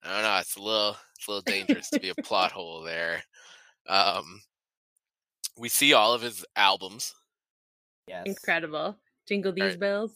[0.04, 0.38] I don't know.
[0.38, 3.22] It's a little it's a little dangerous to be a plot hole there.
[3.88, 4.40] Um,
[5.56, 7.14] we see all of his albums.
[8.08, 8.96] Yes, Incredible.
[9.28, 9.80] Jingle these Alright.
[9.80, 10.12] bells.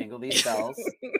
[0.00, 0.76] Jingle these bells.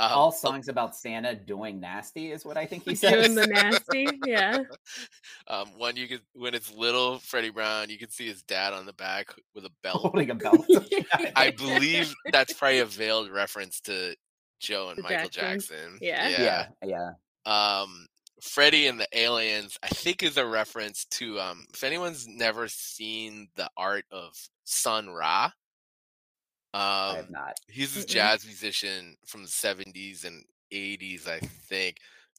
[0.00, 3.12] Um, All oh, songs about Santa doing nasty is what I think he says.
[3.12, 4.06] Doing the nasty.
[4.24, 4.60] Yeah.
[5.46, 8.86] um, one you could when it's little Freddie Brown, you can see his dad on
[8.86, 10.00] the back with a belt.
[10.00, 10.66] holding a belt.
[11.36, 14.16] I believe that's probably a veiled reference to
[14.60, 15.68] Joe and The Michael Jacksons.
[15.68, 15.98] Jackson.
[16.00, 16.28] Yeah.
[16.28, 17.80] yeah, yeah.
[17.80, 18.06] Um,
[18.40, 21.66] Freddie and the Aliens, I think, is a reference to um.
[21.74, 24.32] If anyone's never seen the art of
[24.64, 25.50] Sun Ra,
[26.72, 27.56] I um, have not.
[27.68, 31.96] he's a jazz musician from the 70s and 80s i think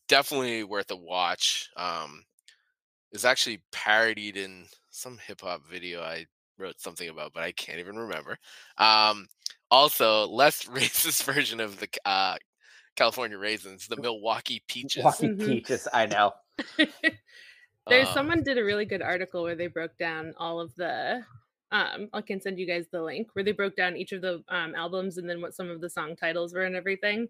[0.08, 2.24] definitely worth a watch um
[3.12, 6.26] is actually parodied in some hip-hop video i
[6.58, 8.38] wrote something about but i can't even remember
[8.78, 9.28] um
[9.72, 12.36] also less racist version of the uh
[12.96, 15.46] california raisins the milwaukee peaches Walking Mhm.
[15.46, 15.88] peaches.
[15.94, 16.34] I know.
[17.88, 21.24] There's Um, someone did a really good article where they broke down all of the
[21.72, 24.44] um I can send you guys the link where they broke down each of the
[24.50, 27.28] um albums and then what some of the song titles were and everything.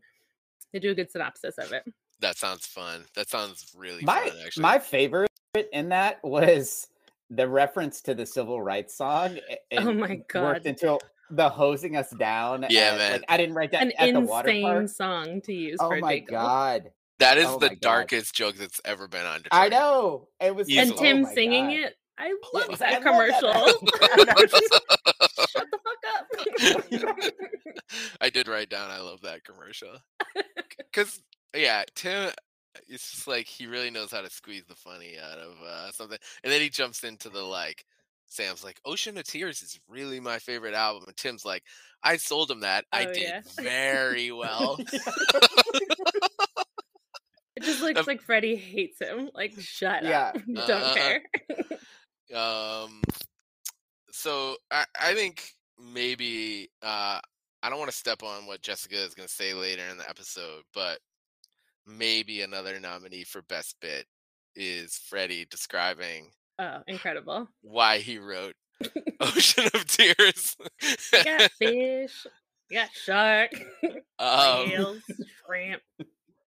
[0.73, 1.83] They do a good synopsis of it.
[2.19, 5.29] that sounds fun that sounds really My fun actually my favorite
[5.71, 6.87] in that was
[7.29, 9.37] the reference to the civil rights song.
[9.71, 10.43] a- Oh my God.
[10.43, 10.99] Worked into
[11.31, 12.65] the hosing us down.
[12.69, 13.11] Yeah, at- man.
[13.13, 14.89] Like, I didn't write that An at the water insane park.
[14.89, 16.33] song to use Oh for my jingle.
[16.37, 16.91] god!
[17.19, 17.81] that is oh the my God.
[17.81, 20.69] darkest joke that's ever been on I know it was.
[20.69, 20.89] Easily.
[20.89, 21.79] And Tim oh singing God.
[21.79, 21.95] it.
[22.17, 23.51] I love he's that like, "I love commercial.
[23.51, 24.49] that."
[25.49, 26.03] Shut the fuck
[27.17, 27.33] up.
[28.21, 29.93] I did write down I love that commercial.
[30.93, 31.21] Cuz
[31.55, 32.31] yeah, Tim.
[32.87, 36.17] It's just like he really knows how to squeeze the funny out of uh, something,
[36.43, 37.85] and then he jumps into the like.
[38.31, 41.63] Sam's like, Ocean of Tears is really my favorite album, and Tim's like,
[42.01, 42.85] I sold him that.
[42.91, 43.41] I Oh, did yeah.
[43.59, 44.79] very well.
[47.57, 49.29] It just looks Um, like Freddie hates him.
[49.35, 50.29] Like, shut Yeah.
[50.29, 50.35] up.
[50.47, 50.93] Don't Uh-uh.
[50.95, 51.21] care.
[52.33, 53.01] Um,
[54.11, 57.19] so I, I think maybe uh,
[57.61, 60.09] I don't want to step on what Jessica is going to say later in the
[60.09, 60.99] episode, but
[61.85, 64.05] maybe another nominee for best bit
[64.55, 67.47] is Freddie describing Oh, incredible.
[67.63, 68.53] why he wrote
[69.19, 70.55] Ocean of Tears.
[71.11, 72.27] You got fish.
[72.69, 73.51] You got shark.
[74.19, 74.99] um, whales.
[75.47, 75.81] Shrimp.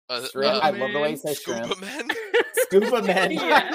[0.08, 0.54] uh, Shrimp.
[0.54, 1.80] uh, I love the way he says Scuba shrimp.
[1.80, 2.08] Men.
[2.54, 3.30] Scuba men.
[3.32, 3.70] Yeah.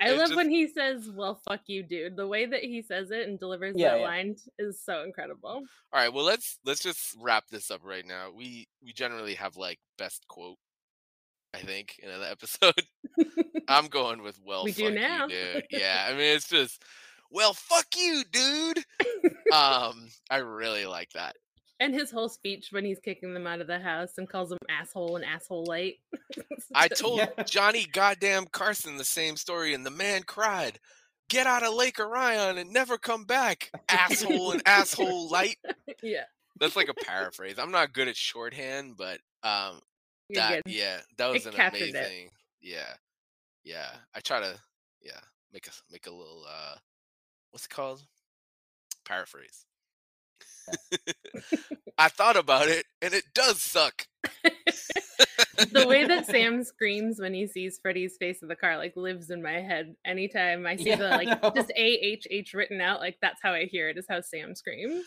[0.00, 2.82] I It love just- when he says, "Well, fuck you, dude." The way that he
[2.82, 4.06] says it and delivers Yeah, that yeah.
[4.06, 5.50] line is so incredible.
[5.50, 8.30] All right, well let's let's just wrap this up right now.
[8.34, 10.58] We we generally have like best quote,
[11.54, 12.74] I think, in an episode.
[13.68, 15.26] I'm going with well, We do fuck now.
[15.26, 15.64] you, dude.
[15.70, 16.82] Yeah, I mean it's just
[17.30, 18.78] well, fuck you, dude.
[19.52, 21.36] um, I really like that.
[21.80, 24.58] and his whole speech when he's kicking them out of the house and calls them
[24.68, 25.96] asshole and asshole light.
[26.74, 27.42] I told Yeah.
[27.44, 30.78] Johnny goddamn Carson the same story, and the man cried,
[31.30, 35.56] "Get out of Lake Orion and never come back, asshole and asshole light."
[36.02, 36.24] yeah,
[36.60, 37.58] That's like a paraphrase.
[37.58, 39.80] I'm not good at shorthand, but um,
[40.34, 42.30] that yeah that was an captured it.
[42.62, 42.94] Yeah
[43.64, 44.54] yeah i try to
[45.02, 45.20] yeah
[45.52, 46.76] make a make a little uh
[47.52, 48.02] what's it called?
[49.04, 49.66] Paraphrase.
[51.98, 54.06] I thought about it and it does suck
[55.70, 59.30] the way that Sam screams when he sees Freddie's face in the car like lives
[59.30, 59.94] in my head.
[60.04, 61.52] Anytime I see Yeah, the like know.
[61.54, 63.98] just A H H written out, like that's how I hear it.
[63.98, 65.04] Is how Sam screams.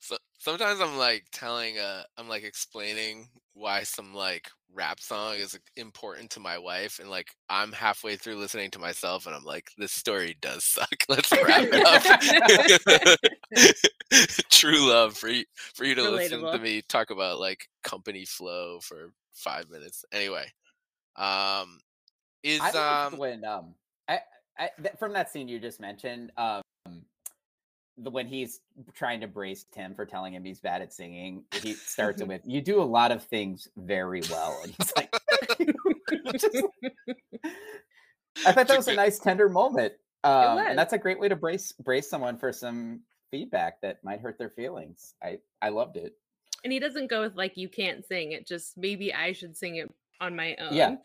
[0.00, 5.52] so sometimes i'm like telling uh i'm like explaining why some like rap song is
[5.54, 9.44] like, important to my wife and like i'm halfway through listening to myself and i'm
[9.44, 13.18] like this story does suck let's wrap it up
[14.62, 15.44] true love for you
[15.74, 20.04] for you to listen to me talk about like company flow for five minutes.
[20.12, 20.46] Anyway
[21.16, 21.80] um
[22.42, 23.74] is um when um
[24.08, 24.20] I,
[24.58, 26.62] I th- from that scene you just mentioned um
[27.98, 28.60] the when he's
[28.94, 32.42] trying to brace Tim for telling him he's bad at singing he starts it with
[32.44, 35.14] you do a lot of things very well and he's like
[36.32, 36.56] Just-
[38.46, 39.92] I thought that was a nice tender moment
[40.24, 43.00] um and that's a great way to brace brace someone for some
[43.32, 46.16] feedback that might hurt their feelings I I loved it
[46.64, 48.46] and he doesn't go with like you can't sing it.
[48.46, 50.72] Just maybe I should sing it on my own.
[50.74, 50.96] Yeah,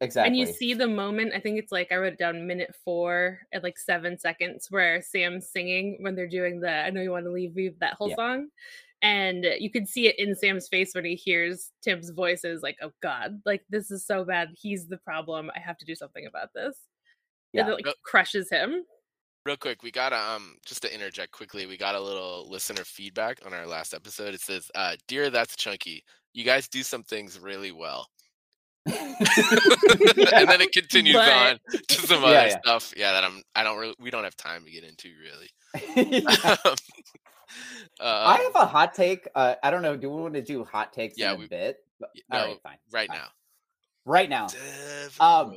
[0.00, 2.74] exactly And you see the moment, I think it's like I wrote it down minute
[2.84, 7.10] four at like seven seconds where Sam's singing when they're doing the I know you
[7.10, 8.16] want to leave me that whole Yeah.
[8.16, 8.48] song.
[9.02, 12.78] And you can see it in Sam's face when he hears Tim's voice is like,
[12.80, 14.48] oh God, like this is so bad.
[14.58, 15.50] He's the problem.
[15.54, 16.78] I have to do something about this.
[17.52, 17.62] Yeah.
[17.62, 18.84] And it like crushes him.
[19.46, 22.82] Real quick we got to um just to interject quickly we got a little listener
[22.84, 26.02] feedback on our last episode it says uh dear that's chunky
[26.34, 28.08] you guys do some things really well
[28.86, 32.58] and then it continues But- on to some Yeah, other yeah.
[32.60, 35.50] stuff yeah that i'm i don't really we don't have time to get into really
[36.12, 36.56] Yeah.
[36.64, 36.76] um,
[38.00, 39.28] I uh, have a hot take.
[39.34, 39.96] Uh, I don't know.
[39.96, 41.78] Do we want to do hot takes Yeah, in a we- bit?
[42.00, 42.76] But- no, right, fine.
[42.92, 43.28] right now
[44.04, 44.48] Right now,
[45.20, 45.54] Um.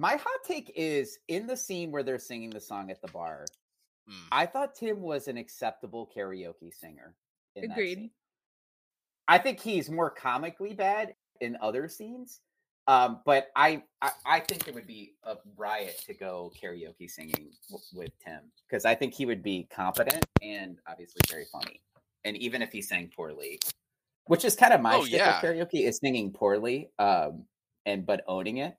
[0.00, 3.44] My hot take is in the scene where they're singing the song at the bar.
[4.08, 4.14] Mm.
[4.32, 7.14] I thought Tim was an acceptable karaoke singer.
[7.54, 7.98] In that Agreed.
[7.98, 8.10] scene.
[9.28, 12.40] I think he's more comically bad in other scenes.
[12.86, 17.50] Um, but I, I I think it would be a riot to go karaoke singing
[17.68, 21.82] w- with Tim because I think he would be competent and obviously very funny.
[22.24, 23.60] And even if he sang poorly,
[24.24, 25.40] which is kind of my Oh, yeah.
[25.42, 27.44] karaoke is singing poorly, um,
[27.84, 28.76] and but owning it.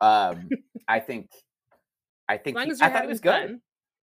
[0.00, 0.48] Um,
[0.88, 1.30] I think
[2.28, 3.48] I think long he- as you're I thought having it was good.
[3.48, 3.60] fun.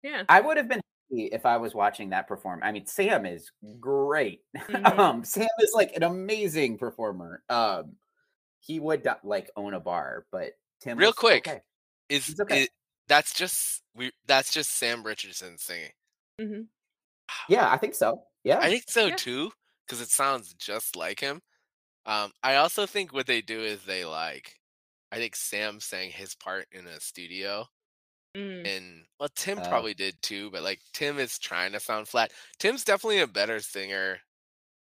[0.03, 0.23] Yeah.
[0.29, 2.61] I would have been happy if I was watching that perform.
[2.63, 4.41] I mean, Sam is great.
[4.57, 4.97] Mhm.
[4.99, 7.43] um, Sam is like an amazing performer.
[7.49, 7.93] Um,
[8.59, 10.51] he would like own a bar, but
[10.81, 11.61] Tim, Real was quick, okay.
[12.09, 12.63] is okay.
[12.63, 12.69] it,
[13.07, 15.91] that's just we that's just sam richardson singing
[16.39, 16.61] Mm-hmm.
[17.49, 18.23] yeah, I think so.
[18.43, 19.15] Yeah, I think so Yeah.
[19.15, 19.51] too,
[19.85, 21.41] because it sounds just like him.
[22.05, 24.55] Um, I also think what they do is they like,
[25.11, 27.67] I think Sam sang his part in a studio,
[28.35, 28.65] Mm.
[28.65, 29.67] and well, Tim Oh.
[29.67, 32.31] probably did too, but like Tim is trying to sound flat.
[32.59, 34.21] Tim's definitely a better singer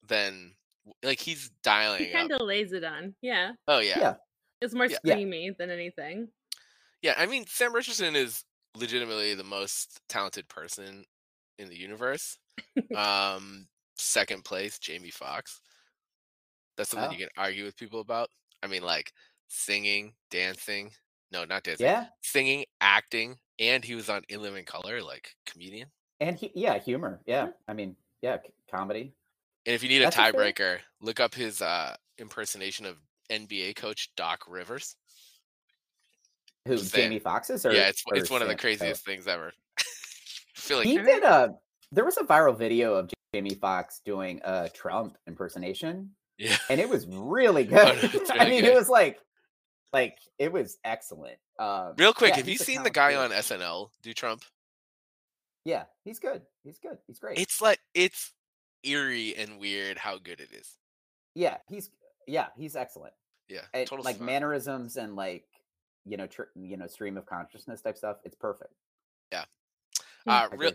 [0.02, 0.56] than
[1.02, 3.14] like he's dialing He kind of lays it on.
[3.22, 3.52] Yeah.
[3.68, 3.98] Oh yeah.
[3.98, 4.14] Yeah.
[4.60, 4.98] It's more Yeah.
[5.04, 5.50] Yeah.
[5.58, 6.32] than anything.
[7.02, 11.06] Yeah, I mean, Sam Richardson is legitimately the most talented person
[11.58, 12.36] in the universe.
[12.94, 15.60] um, second place, Jamie Foxx.
[16.76, 17.12] That's something Oh.
[17.12, 18.30] you can argue with people about.
[18.62, 19.12] I mean, like
[19.50, 20.90] singing, dancing.
[21.32, 21.86] No, not dancing.
[21.86, 25.88] Yeah, Singing, acting, and he was on In Living Color, like comedian.
[26.20, 27.20] and he, yeah, humor.
[27.26, 29.12] Yeah, I mean, yeah, c- comedy.
[29.66, 32.96] And if you need a That's a tiebreaker, look up his uh, impersonation of
[33.30, 34.96] NBA coach Doc Rivers.
[36.66, 37.10] Who Just saying.
[37.10, 37.64] Jamie Foxx's?
[37.64, 38.58] Or yeah, it's or it's one of the oh.
[38.58, 39.52] craziest things ever.
[39.78, 39.82] I
[40.54, 41.54] feel like He did a.
[41.92, 46.88] There was a viral video of Jamie Foxx doing a Trump impersonation, yeah, and it
[46.88, 47.74] was really good.
[47.74, 48.70] no, it's I mean, good.
[48.70, 49.18] it was like,
[49.92, 51.38] like it was excellent.
[51.58, 54.42] Um, real quick, yeah, have you seen the guy on SNL do Trump?
[55.64, 56.42] Yeah, he's good.
[56.64, 56.98] He's good.
[57.06, 57.38] He's great.
[57.38, 58.32] It's like it's
[58.82, 60.78] eerie and weird how good it is.
[61.34, 61.90] yeah, he's
[62.26, 63.12] yeah, he's excellent.
[63.48, 64.26] Yeah, And, total like fun.
[64.26, 65.44] mannerisms and like
[66.06, 68.18] you know, tr- you know, stream of consciousness type stuff.
[68.24, 68.72] It's perfect.
[69.32, 69.44] Yeah.
[70.26, 70.72] Uh, I real,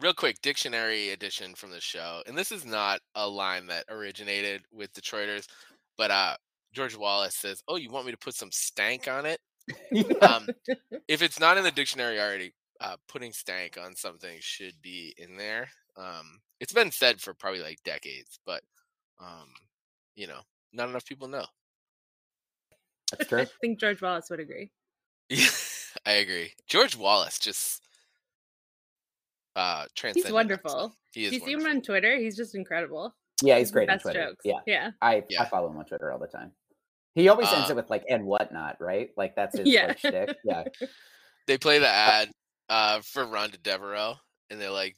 [0.00, 4.62] real quick dictionary edition from the show, and this is not a line that originated
[4.72, 5.46] with Detroiters,
[5.96, 6.36] but uh,
[6.78, 9.40] George Wallace says, "Oh, you want me to put some stank on it?"
[10.22, 10.46] Um,
[11.08, 15.36] if it's not in the dictionary already, uh, putting stank on something should be in
[15.36, 15.68] there.
[15.96, 18.62] Um, it's been said for probably like decades, but
[19.20, 19.48] um,
[20.14, 20.38] you know,
[20.72, 21.46] not enough people know.
[23.10, 24.70] That's I think George Wallace would agree.
[25.28, 25.48] Yeah,
[26.06, 26.52] I agree.
[26.68, 27.82] George Wallace just
[29.56, 30.94] uh He's wonderful.
[31.12, 32.16] He is you see him on Twitter?
[32.16, 33.16] He's just incredible.
[33.42, 34.26] Yeah, he's great on Twitter.
[34.28, 34.42] jokes.
[34.44, 34.90] Yeah, Yeah.
[35.02, 36.52] I I follow him on Twitter all the time.
[37.18, 39.10] He always ends Uh, it with like and whatnot, right?
[39.16, 39.88] Like that's his Yeah.
[39.88, 40.36] like shtick.
[40.44, 40.64] Yeah.
[41.46, 42.30] They play the ad
[42.68, 44.16] uh for Rhonda Devereaux,
[44.50, 44.96] and they're like,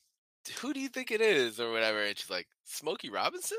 [0.60, 3.58] "Who do you think it is?" or whatever, and she's like, "Smokey Robinson."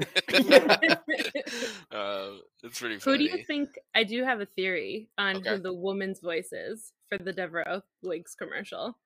[0.00, 0.04] uh,
[2.62, 3.70] it's pretty Who do you think?
[3.94, 5.50] I do have a theory on Okay.
[5.50, 8.96] who the woman's voice is for the Devereaux Wigs commercial.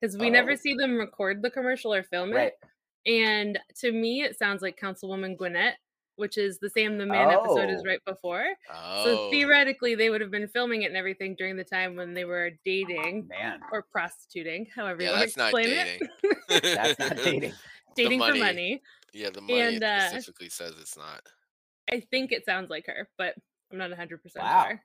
[0.00, 0.56] Because we never Oh.
[0.56, 2.52] see them record the commercial or film Right.
[3.06, 3.06] it.
[3.06, 5.76] And to me, it sounds like Councilwoman Gwinnett,
[6.16, 7.88] which is the Sam the Man episode is Oh.
[7.88, 8.44] right before.
[8.72, 12.14] Oh, So theoretically, they would have been filming it and everything during the time when
[12.14, 16.08] they were dating Man, or prostituting, however yeah, you want that's to not explain dating.
[16.48, 16.62] it.
[16.74, 17.52] that's not dating.
[17.96, 18.38] dating money.
[18.38, 18.82] for money.
[19.12, 21.22] Yeah, the money And, uh, specifically says it's not.
[21.92, 23.34] I think it sounds like her, but
[23.70, 24.64] I'm not 100% Wow.
[24.68, 24.82] sure.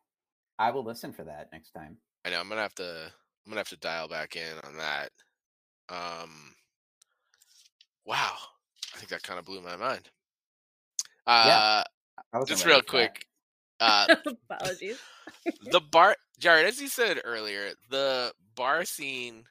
[0.60, 1.98] I will listen for that next time.
[2.26, 3.12] I know I'm gonna have to.
[3.46, 5.12] I'm gonna have to dial back in on that.
[5.90, 6.54] Um.
[8.06, 8.34] Wow,
[8.94, 10.10] I think that kind of blew my mind.
[11.30, 11.84] Uh,
[12.34, 13.28] I just real quick.
[13.80, 14.16] Uh,
[14.50, 14.98] Apologies.
[15.72, 19.44] the bar, Jared, as you said earlier, the bar scene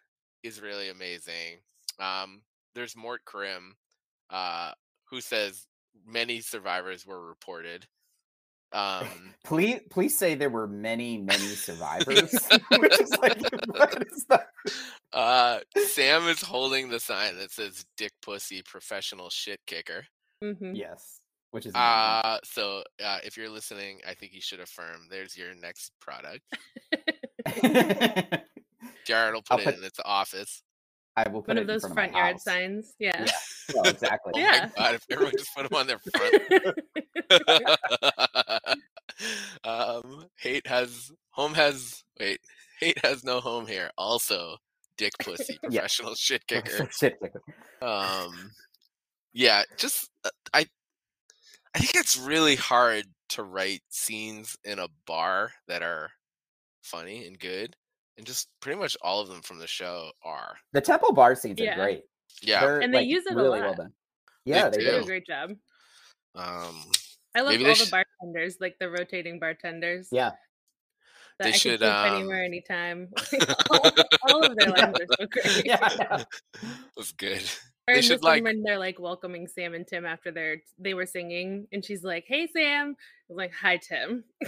[0.43, 1.61] is really amazing.
[1.99, 2.43] Um,
[2.75, 3.77] there's Mort Crim,
[4.31, 4.73] uh,
[5.11, 5.67] who says
[6.07, 7.87] many survivors were reported.
[8.73, 9.07] Um,
[9.45, 12.33] Please, please say there were many, many survivors.
[12.77, 14.49] Which is like, what is that?
[15.15, 20.05] uh, Sam is holding the sign that says "Dick Pussy Professional Shit Kicker."
[20.43, 21.18] hmm Yes,
[21.51, 21.91] which is amazing.
[21.91, 25.09] Uh, so uh, if you're listening, I think you should affirm.
[25.11, 26.43] There's your next product.
[29.05, 30.63] Jared will I'll put it put- in its office.
[31.17, 32.45] I will put One it of in those front, front of yard house.
[32.45, 32.95] signs.
[33.01, 33.25] Yeah.
[33.25, 33.33] Yeah.
[33.75, 34.33] Well, exactly.
[34.37, 34.69] Oh Yeah.
[34.77, 34.95] my god!
[34.95, 36.35] If everyone just put them on their front.
[39.65, 42.39] um, hate has home has wait.
[42.79, 43.91] Hate has no home here.
[43.99, 44.59] Also,
[44.97, 45.81] dick pussy Yeah.
[45.81, 46.89] professional shit kicker.
[46.93, 47.43] Shit kicker.
[47.83, 48.53] Um,
[49.33, 50.67] yeah, just uh, I.
[51.75, 56.11] I think it's really hard to write scenes in a bar that are
[56.83, 57.77] funny and good,
[58.17, 60.57] and just pretty much all of them from the show are.
[60.73, 61.73] The temple bar scenes Yeah.
[61.73, 62.05] are great.
[62.43, 62.61] Yeah.
[62.61, 63.77] They're, And they like, use it a really well lot.
[63.77, 63.93] done.
[64.45, 65.03] Yeah, They they, They do do.
[65.03, 65.51] a great job.
[66.35, 66.85] Um,
[67.35, 70.09] I love all the sh- bartenders, like the rotating bartenders.
[70.11, 70.31] Yeah.
[71.39, 73.09] That They I should, could sleep um, anywhere, anytime.
[73.71, 73.81] all,
[74.35, 75.63] all of their lines are so great.
[75.67, 76.25] Yeah, I know.
[76.97, 77.43] was good.
[77.89, 80.59] Or they in should this like when they're like welcoming Sam and Tim after they're
[80.79, 84.25] they were singing, and she's like, "Hey Sam," I was like, "Hi Tim."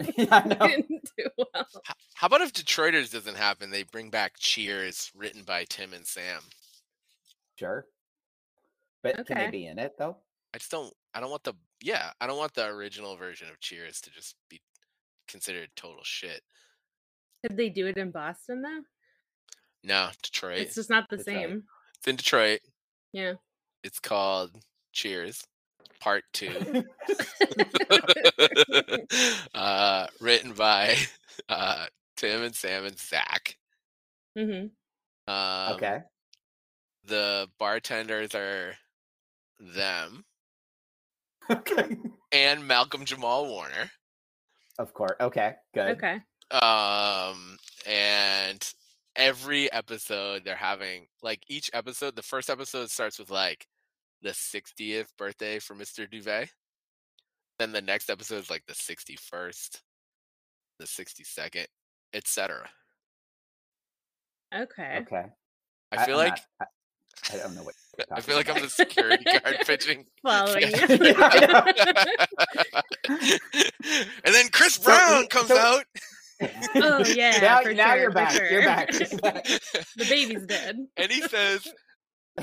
[0.16, 0.66] Yeah, I.
[0.68, 1.66] Didn't do well.
[2.14, 3.70] How about if Detroiters doesn't happen?
[3.70, 6.40] They bring back Cheers, written by Tim and Sam.
[7.56, 7.86] Sure.
[9.02, 10.16] But can they be in it though?
[10.54, 10.92] I just don't.
[11.14, 11.54] I don't want the.
[11.82, 14.60] Yeah, I don't want the original version of Cheers to just be
[15.28, 16.42] considered total shit.
[17.42, 18.82] Could they do it in Boston though?
[19.84, 20.58] No, Detroit.
[20.58, 21.36] It's just not the Detroit.
[21.36, 21.62] same.
[21.98, 22.60] It's in Detroit.
[23.12, 23.34] Yeah.
[23.84, 24.52] It's called
[24.92, 25.44] Cheers,
[26.00, 26.50] Part Two.
[29.54, 30.96] uh, written by
[31.48, 31.86] uh,
[32.16, 33.56] Tim and Sam and Zach.
[34.36, 35.32] Mm-hmm.
[35.32, 35.98] Um, okay.
[37.04, 38.74] The bartenders are
[39.58, 40.24] them
[41.50, 41.96] Okay.
[42.32, 43.90] and Malcolm Jamal Warner.
[44.78, 45.16] Of course.
[45.20, 45.54] Okay.
[45.74, 45.96] Good.
[45.96, 46.20] Okay.
[46.50, 47.56] Um,
[47.86, 48.72] and
[49.18, 52.16] every episode they're having like each episode.
[52.16, 53.66] The first episode starts with like
[54.22, 56.10] the 60th birthday for Mr.
[56.10, 56.48] Duvet.
[57.58, 59.80] Then the next episode is like the 61st,
[60.78, 61.66] the 62nd,
[62.14, 62.70] etc.
[64.54, 64.98] Okay.
[65.02, 65.24] Okay.
[65.92, 66.68] I feel I'm like not-
[67.32, 67.74] I, I don't know what.
[68.12, 70.04] I feel like I'm the security guard pitching.
[70.22, 70.86] Following Yeah.
[70.88, 71.14] you.
[74.24, 75.84] And then Chris Brown we- comes so- out.
[76.76, 78.50] Oh, yeah, Now, for now sure, you're for back.
[78.50, 78.92] You're back.
[78.92, 79.44] You're back.
[79.44, 80.76] The baby's dead.
[80.96, 81.66] and he says,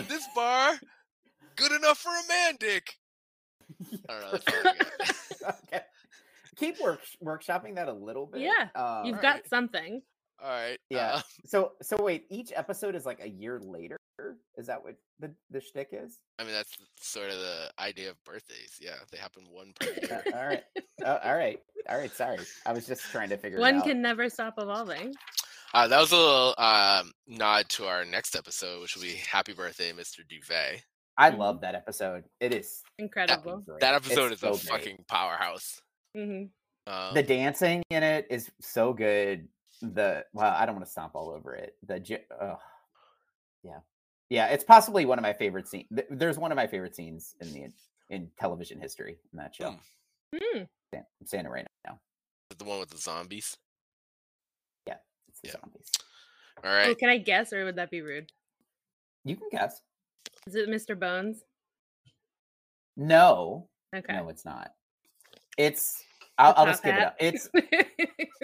[0.07, 0.73] "This bar,
[1.55, 2.93] good enough for a man, Dick."
[4.09, 4.31] I don't know.
[4.31, 4.73] That's all I
[5.43, 5.57] got.
[5.73, 5.83] okay.
[6.57, 8.41] Keep work workshopping that a little bit.
[8.41, 9.21] Yeah, Um, You've Alright.
[9.43, 10.01] got something.
[10.41, 10.77] All right.
[10.89, 11.15] Yeah.
[11.15, 13.97] uh, So so wait, each episode is like a year later.
[14.57, 16.19] Is that what the the shtick is?
[16.39, 18.77] I mean, that's sort of the idea of birthdays.
[18.79, 20.23] Yeah, they happen one per Uh, year.
[20.33, 20.63] all right.
[21.05, 21.59] Oh, all right.
[21.89, 22.13] All right.
[22.15, 25.13] Sorry, I was just trying to figure it One can never stop evolving.
[25.73, 29.53] Uh, that was a little um, nod to our next episode, which will be "Happy
[29.53, 30.19] Birthday, Mr.
[30.27, 30.81] Duvet."
[31.17, 32.23] I love that episode.
[32.41, 33.59] It is Incredible.
[33.65, 33.77] fucking.
[33.79, 34.81] That episode It's is a so great.
[34.81, 35.79] fucking powerhouse.
[36.15, 36.43] hmm
[36.87, 39.47] Um, The dancing in it is so good.
[39.81, 41.75] The well, I don't want to stomp all over it.
[41.85, 42.25] The j-
[43.63, 43.79] yeah,
[44.29, 44.47] yeah.
[44.47, 45.87] It's possibly one of my favorite scenes.
[46.09, 47.67] There's one of my favorite scenes in the
[48.09, 49.75] in television history in that show.
[50.33, 51.99] Saying- I'm saying it right now.
[52.57, 53.57] the one with the zombies.
[54.87, 54.97] Yeah,
[55.27, 55.55] it's the Yeah.
[55.61, 55.91] zombies.
[56.63, 58.31] All Oh, can I guess, or would that be rude?
[59.25, 59.81] You can guess.
[60.47, 60.97] Is it Mr.
[60.97, 61.43] Bones?
[62.95, 64.13] No, Okay.
[64.13, 64.73] no, it's not.
[65.57, 66.03] It's.
[66.37, 67.15] I'll, I'll just top give it up.
[67.19, 67.49] It's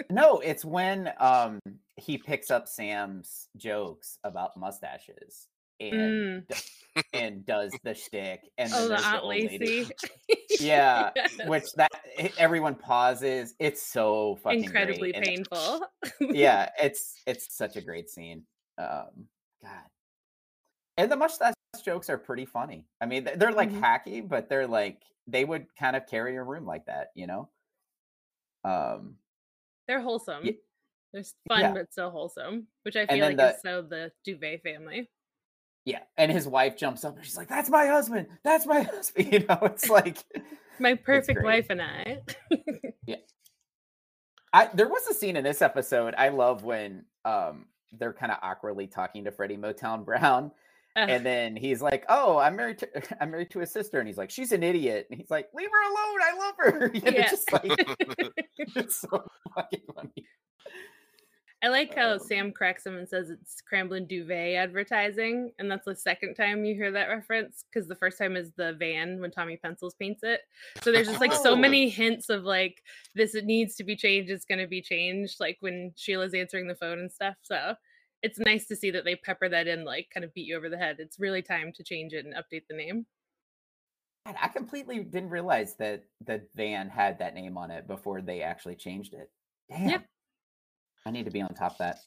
[0.10, 1.58] no, it's when um
[1.96, 5.48] he picks up Sam's jokes about mustaches
[5.90, 7.04] and Mm.
[7.14, 9.84] and does the shtick and Oh, the Aunt lady.
[9.84, 9.90] Lacey.
[10.60, 11.32] Yeah, Yes.
[11.46, 11.90] which that
[12.22, 13.54] e- everyone pauses.
[13.58, 15.16] It's so fucking incredibly great.
[15.16, 15.86] and- painful.
[16.20, 18.44] yeah, it's it's such a great scene.
[18.78, 19.26] Um,
[19.62, 19.84] God,
[20.98, 21.54] and the mustache
[21.84, 22.86] jokes are pretty funny.
[23.00, 23.80] I mean, they're like Mhm.
[23.80, 27.48] hacky, but they're like they would kind of carry a room like that, you know.
[28.64, 29.16] Um,
[29.88, 30.44] They're wholesome.
[30.44, 30.60] Ye-
[31.12, 31.72] They're fun, Yeah.
[31.72, 35.08] but so wholesome, which I feel like the- is so the Duvet family.
[35.84, 38.28] Yeah, and his wife jumps up and she's like, "That's my husband.
[38.44, 40.24] That's my husband." You know, it's like
[40.78, 42.22] My perfect wife and I.
[44.52, 48.38] I there was a scene in this episode I love when um they're kind of
[48.42, 50.50] awkwardly talking to Freddie Motown Brown
[50.94, 54.06] Ugh, and then he's like, "Oh, I'm married to I'm married to his sister," and
[54.06, 57.30] he's like, "She's an idiot," and he's like, "Leave her alone, I love her." Yeah.
[57.30, 57.72] just like
[58.58, 59.24] it's so
[59.54, 60.26] fucking funny.
[61.64, 65.84] I like how Um, Sam corrects him and says it's Cramblin Duvet advertising, and that's
[65.84, 69.30] the second time you hear that reference because the first time is the van when
[69.30, 70.40] Tommy Pencils paints it.
[70.82, 71.56] So there's just like so Oh.
[71.56, 72.82] many hints of like
[73.14, 76.66] this it needs to be changed, it's going to be changed, like when Sheila's answering
[76.66, 77.36] the phone and stuff.
[77.42, 77.76] So
[78.22, 80.68] it's nice to see that they pepper that in, like kind of beat you over
[80.68, 80.96] the head.
[80.98, 83.06] It's really time to change it and update the name.
[84.26, 88.42] God, I completely didn't realize that the van had that name on it before they
[88.42, 89.30] actually changed it.
[89.70, 90.04] Damn.
[91.06, 91.98] I need to be on top of that.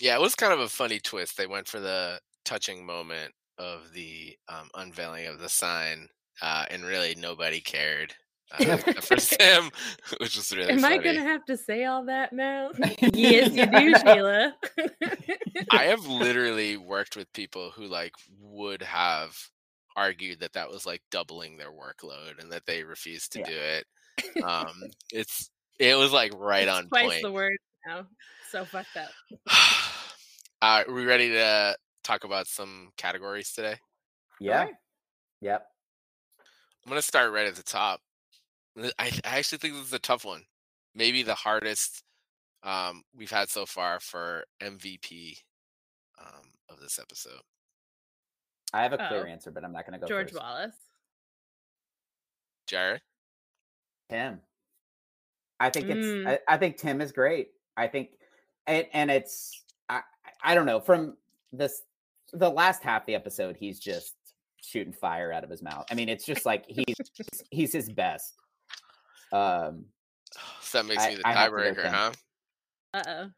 [0.00, 1.36] yeah, it was kind of a funny twist.
[1.36, 6.08] They went for the touching moment of the um, unveiling of the sign,
[6.42, 8.14] uh, and really nobody cared.
[8.52, 9.70] Uh, for Sam,
[10.20, 10.98] which was really Am funny.
[10.98, 12.70] I going to have to say all that now?
[13.14, 14.54] yes, you do, Sheila.
[15.70, 19.36] I have literally worked with people who like would have
[19.96, 23.46] argued that that was like doubling their workload and that they refused to Yeah.
[23.46, 24.42] do it.
[24.44, 24.82] Um,
[25.12, 27.22] it's it was like right It's on twice point.
[27.22, 28.06] the word now.
[28.50, 29.10] So fucked up.
[30.62, 33.76] uh, are we ready to talk about some categories today?
[34.40, 34.66] Yeah.
[34.66, 34.74] Sure.
[35.40, 35.66] Yep.
[36.84, 38.00] I'm gonna start right at the top.
[38.78, 40.42] I, I actually think this is a tough one.
[40.94, 42.02] Maybe the hardest
[42.62, 45.38] um, we've had so far for MVP
[46.20, 47.40] um, of this episode.
[48.72, 49.30] I have a clear Oh.
[49.30, 50.42] answer, but I'm not going to go George first.
[50.42, 50.74] Wallace.
[52.66, 53.02] Jared,
[54.10, 54.40] Tim.
[55.60, 56.26] I think it's Mm.
[56.26, 57.48] I, I think Tim is great.
[57.76, 58.10] I think
[58.66, 60.00] and, and it's I
[60.42, 61.16] I don't know from
[61.52, 61.82] this
[62.32, 64.14] the last half of the episode he's just
[64.62, 65.84] shooting fire out of his mouth.
[65.90, 66.96] I mean it's just like he's
[67.50, 68.34] he's his best.
[69.32, 69.86] Um
[70.60, 72.12] so that makes I- me the I have to go tiebreaker, huh?
[72.94, 73.30] Uh oh.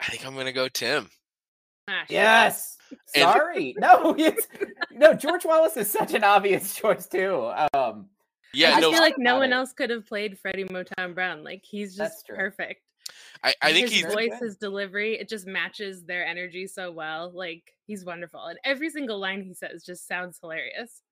[0.00, 1.08] I think I'm gonna go Tim.
[1.88, 2.76] Ah, yes.
[3.16, 3.74] Sorry.
[3.78, 4.46] no, it's
[4.92, 7.50] no George Wallace is such an obvious choice too.
[7.74, 8.06] Um
[8.54, 9.56] Yeah, I no, feel like no one it.
[9.56, 11.42] else could have played Freddie Motown Brown.
[11.42, 12.82] Like he's just perfect.
[13.44, 14.44] I, I think his he's voice, good.
[14.46, 17.30] his delivery, it just matches their energy so well.
[17.34, 21.02] Like he's wonderful, and every single line he says just sounds hilarious.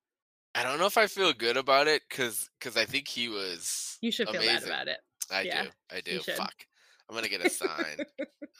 [0.53, 3.97] I don't know if I feel good about it because because I think he was
[4.01, 4.97] You should feel bad about it.
[5.31, 5.69] I Yeah, do.
[5.91, 6.19] I do.
[6.19, 6.65] Fuck.
[7.11, 7.97] I'm gonna get a sign.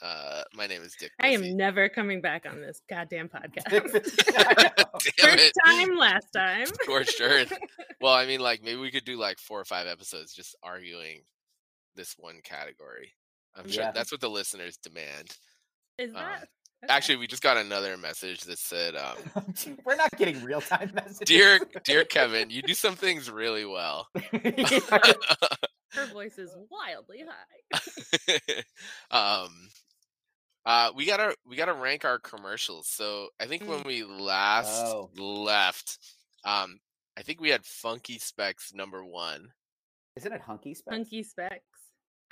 [0.01, 1.11] uh, my name is Dick.
[1.21, 3.63] I am never coming back on this goddamn podcast.
[3.69, 4.19] Damn First
[5.17, 6.65] it, time, last time.
[6.83, 7.53] scorched earth.
[8.01, 11.21] Well, I mean, like maybe we could do like four or five episodes just arguing
[11.95, 13.13] this one category.
[13.55, 13.91] I'm sure Yeah.
[13.91, 15.29] that's what the listeners demand.
[15.97, 16.45] Is Um, that okay.
[16.89, 19.15] Actually, we just got another message that said, um,
[19.85, 21.19] We're not getting real time messages.
[21.25, 24.07] "Dear, dear Kevin, you do some things really well."
[25.93, 28.63] Her voice is wildly high?
[29.11, 29.69] um,
[30.65, 32.87] uh, we gotta we gotta rank our commercials.
[32.87, 33.85] So I think when Mm.
[33.85, 35.09] we last Oh.
[35.15, 35.97] left,
[36.43, 36.79] um,
[37.17, 39.51] I think we had Funky Specs number one.
[40.15, 40.95] Isn't it hunky specs?
[40.95, 41.65] Hunky specs.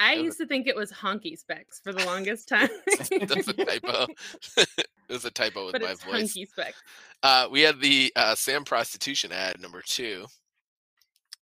[0.02, 2.70] I was used to think it was honky specs for the longest time.
[3.20, 4.08] That's a typo.
[4.58, 4.70] it
[5.10, 6.14] was a typo with but my it's voice.
[6.34, 6.82] hunky specs.
[7.22, 10.26] Uh, we had the uh, Sam prostitution ad number two,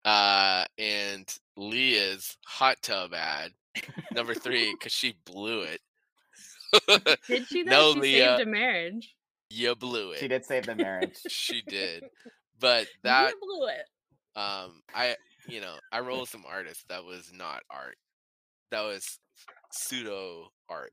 [0.05, 1.27] uh, and
[1.57, 3.51] Leah's hot tub ad
[4.13, 5.81] number three because she blew it.
[7.27, 7.71] Did she though?
[7.71, 8.37] No, she Leah.
[8.37, 9.15] saved a marriage.
[9.49, 10.19] you blew it.
[10.19, 11.17] She did save the marriage.
[11.29, 12.03] She did.
[12.59, 13.85] But that you blew it.
[14.39, 15.15] um I
[15.47, 17.97] you know, I roll with some artists that was not art.
[18.71, 19.19] That was
[19.71, 20.91] pseudo art.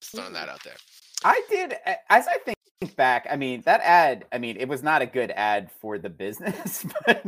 [0.00, 0.76] Just throwing that out there.
[1.24, 1.74] I did,
[2.08, 2.56] as I think
[2.88, 3.26] back.
[3.30, 4.24] I mean, that ad.
[4.32, 7.22] I mean, it was not a good ad for the business, but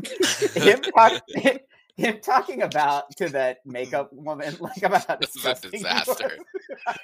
[0.56, 1.22] him, talk,
[1.96, 5.84] him talking about to that makeup woman like about how This is a disgusting he
[5.84, 6.04] was.
[6.06, 6.38] disaster.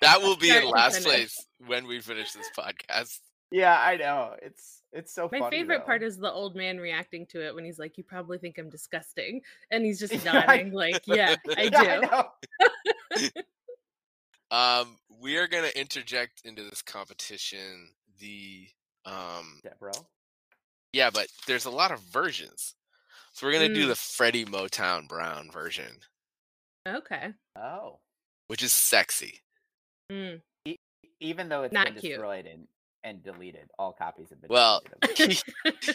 [0.01, 3.19] That will be in to last place when we finish this podcast.
[3.51, 4.35] Yeah, I know.
[4.43, 5.59] It's it's so My funny.
[5.59, 8.59] favorite part is the old man reacting to it when he's like, "You probably think
[8.59, 9.41] I'm disgusting,"
[9.71, 13.29] and he's just nodding, like, "Yeah, I do." Yeah, know.
[14.51, 18.69] Um, we are gonna interject into this competition the
[19.05, 19.93] um Deborah.
[20.93, 22.75] yeah, but there's a lot of versions.
[23.33, 23.89] So we're gonna do Mm.
[23.89, 26.01] the Freddie Motown Brown version,
[26.87, 27.33] Okay.
[27.57, 28.01] Oh,
[28.49, 29.41] which is sexy.
[30.11, 30.41] Mm.
[31.21, 32.13] even though it's Not been cute.
[32.15, 32.67] destroyed and
[33.05, 34.49] and deleted, all copies have been.
[34.51, 34.83] Well.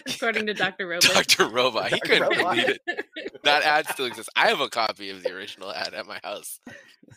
[0.08, 0.88] According to Dr.
[0.88, 1.12] Robot.
[1.14, 1.48] Dr.
[1.50, 2.56] Robot, he couldn't Robot.
[2.56, 3.42] delete it.
[3.44, 4.30] That ad still exists.
[4.38, 6.60] I have a copy of the original ad at my house.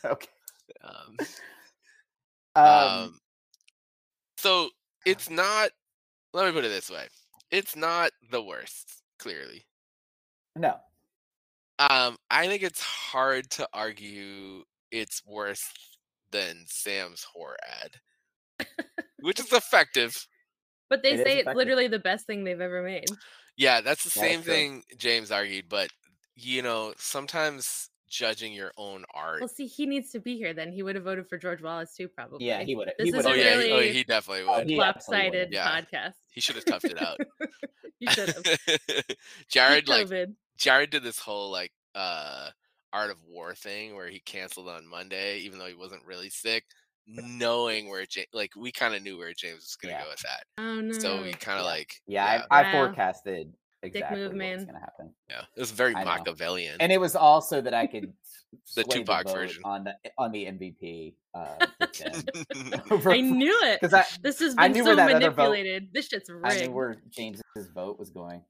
[0.05, 0.27] okay.
[0.83, 1.17] Um,
[2.57, 3.21] Um, um,
[4.39, 4.71] so
[5.07, 5.71] it's not.
[6.35, 7.09] Let me put it this way:
[7.51, 9.03] it's not the worst.
[9.19, 9.67] Clearly,
[10.57, 10.81] no,
[11.79, 15.71] um, I think it's hard to argue it's worse
[16.31, 18.01] than Sam's whore ad,
[19.21, 20.27] which is effective.
[20.89, 23.19] But they It is say it's literally the best thing they've ever made.
[23.57, 24.67] Yeah, that's the That is same true.
[24.67, 25.91] thing James argued, but
[26.35, 29.41] you know, sometimes judging your own art.
[29.41, 30.55] Well, see, he needs to be here.
[30.55, 32.47] Then he would have voted for George Wallace too, probably.
[32.47, 32.89] yeah, he would.
[32.99, 34.69] This He is would oh a yeah, he, oh, really yeah, he definitely Oh, would.
[34.69, 35.35] he- absolutely would.
[35.51, 35.81] lopsided Yeah.
[35.81, 36.15] podcast.
[36.31, 37.19] He should have toughed it out.
[38.01, 38.45] you should have.
[39.49, 40.09] Jared like
[40.57, 42.51] Jared did this whole like uh
[42.93, 46.65] art of war thing where he canceled on Monday even though he wasn't really sick,
[47.07, 50.05] knowing where James like we kind of knew where James was gonna Yeah.
[50.05, 50.45] go with that.
[50.59, 50.93] Oh no.
[50.99, 51.71] So we kind of Yeah.
[51.71, 52.87] like Yeah, I, I Wow.
[52.87, 53.53] forecasted
[53.87, 54.57] exactly move, what was man.
[54.59, 56.11] going to happen, yeah, it was very I know.
[56.11, 56.77] Machiavellian.
[56.81, 58.13] and it was also that I could
[58.75, 59.63] The sway Tupac vote version.
[59.65, 61.15] on the on the MVP.
[61.35, 61.67] Uh,
[63.11, 63.81] I knew it.
[63.81, 65.89] because I This has been so where that other vote- manipulated.
[65.93, 66.47] This shit's rigged.
[66.47, 68.43] I knew where James's vote was going.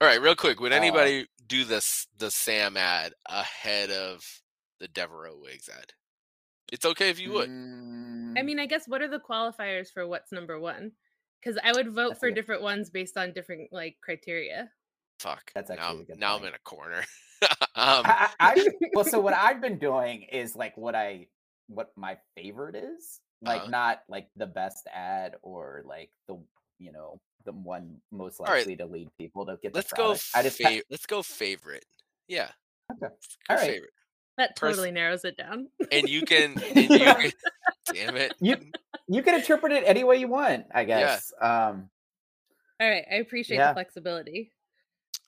[0.00, 4.24] All right, real quick, would Uh, anybody do this the Sam ad ahead of
[4.80, 5.92] the Devereaux Wigs ad?
[6.72, 7.48] It's okay if you would.
[7.48, 10.92] I Mm, mean, I guess what are the qualifiers for what's number one?
[11.40, 14.70] Because I would vote That's for good- different ones based on different like criteria.
[15.24, 15.50] Fuck.
[15.54, 16.98] That's now, actually a I'm- good now I'm in a corner.
[17.42, 21.26] um, I, I, I well, so what I've been doing is like what I
[21.68, 23.70] what my favorite is, like Uh-huh.
[23.70, 26.36] not like the best ad or like the
[26.78, 28.58] you know the one most All right.
[28.58, 29.74] likely to lead people to get.
[29.74, 30.04] Let's go.
[30.08, 30.24] product.
[30.34, 31.84] I just ha- Fa- let's go favorite.
[32.28, 32.48] Yeah.
[32.92, 33.12] Okay.
[33.50, 33.66] All right.
[33.66, 33.90] favorite.
[34.36, 35.68] That Pers- totally narrows it down.
[35.92, 36.54] And you can.
[36.74, 37.32] And you can
[37.92, 38.34] damn it.
[38.40, 38.56] you
[39.08, 41.32] you can interpret it any way you want, I guess.
[41.40, 41.88] Um,
[42.80, 43.68] All right, I appreciate Yeah.
[43.68, 44.50] the flexibility.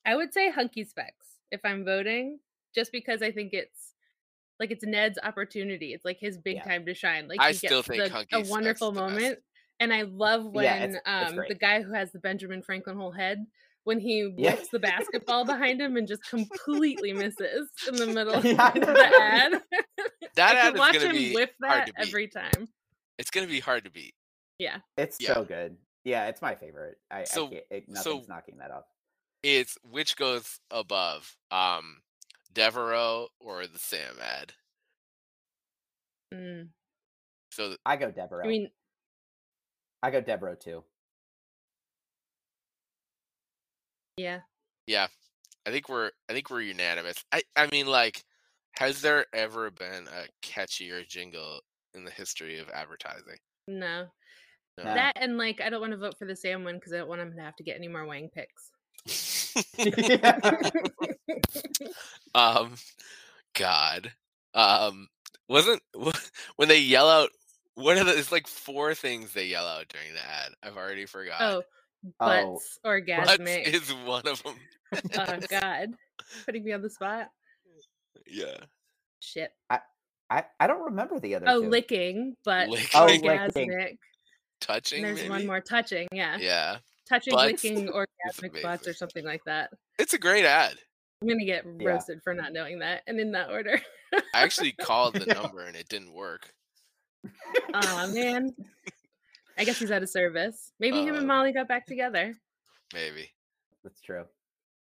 [0.07, 2.39] I would say hunky specs if I'm voting,
[2.75, 3.93] just because I think it's
[4.61, 5.93] like it's Ned's opportunity.
[5.93, 6.65] It's like his big Yeah.
[6.65, 7.29] time to shine.
[7.29, 9.13] Like I he still gets think the, Hunky a Specs wonderful the best.
[9.15, 9.39] moment,
[9.81, 12.97] and I love when Yeah, it's- it's um the guy who has the Benjamin Franklin
[12.97, 13.45] whole head
[13.85, 14.55] when he Yeah.
[14.55, 19.19] whips the basketball behind him and just completely misses in the middle Yeah, of the
[19.21, 19.63] ad.
[20.37, 22.07] That I ad could is watch gonna him be whip hard that to beat.
[22.09, 22.69] every time.
[23.19, 24.15] It's gonna be hard to beat.
[24.59, 24.79] Yeah.
[24.97, 25.35] it's Yeah.
[25.35, 25.77] so good.
[26.05, 26.99] Yeah, it's my favorite.
[27.11, 28.85] I, So- I can't, it, so- nothing's knocking that off.
[29.43, 31.99] It's which goes above, um,
[32.53, 34.53] Devereaux or the Sam ad.
[36.35, 36.69] Mm.
[37.53, 38.45] So th- I go Deborah.
[38.45, 38.71] I mean,
[40.03, 40.85] I go Deborah too.
[44.17, 44.41] yeah.
[44.87, 45.07] yeah,
[45.67, 47.25] I think we're I think we're unanimous.
[47.33, 48.25] I I mean like
[48.79, 51.61] Has there ever been a catchier jingle
[51.95, 53.39] in the history of advertising?
[53.69, 54.07] No.
[54.79, 54.85] No.
[54.85, 57.09] That and like I don't want to vote for the Sam one because I don't
[57.09, 58.71] want him to have to get any more Wang pics.
[62.35, 62.75] um,
[63.55, 64.13] God,
[64.55, 65.09] um,
[65.49, 65.83] wasn't
[66.57, 67.31] when they yell out.
[67.75, 68.19] What are the?
[68.19, 70.53] It's like four things they yell out during the ad.
[70.63, 71.41] I've already forgot.
[71.41, 71.63] oh,
[72.21, 74.55] Oh, butts Butts is one of them.
[75.19, 75.95] oh God,
[76.45, 77.29] putting me on the spot.
[78.27, 78.57] yeah.
[79.21, 79.51] Shit.
[79.71, 79.81] I,
[80.31, 81.69] I I don't remember the other Oh, two.
[81.69, 82.89] licking, but Licking.
[82.95, 83.57] Oh, orgasmic.
[83.57, 83.99] licking.
[84.61, 84.99] Touching.
[84.99, 85.31] And there's maybe?
[85.31, 86.07] one more touching.
[86.13, 86.77] Yeah, Yeah,
[87.09, 89.71] touching, Butts licking, is orgasmic butts or something like that.
[89.99, 90.77] it's a great ad.
[91.23, 91.89] I'm gonna get Yeah.
[91.89, 93.81] roasted for not knowing that, and in that order.
[94.35, 96.53] I actually called the number and it didn't work.
[97.75, 98.51] oh man.
[99.59, 100.73] I guess he's out of service.
[100.79, 102.35] Maybe him and Uh, Molly got back together.
[102.93, 103.33] Maybe.
[103.83, 104.25] That's true.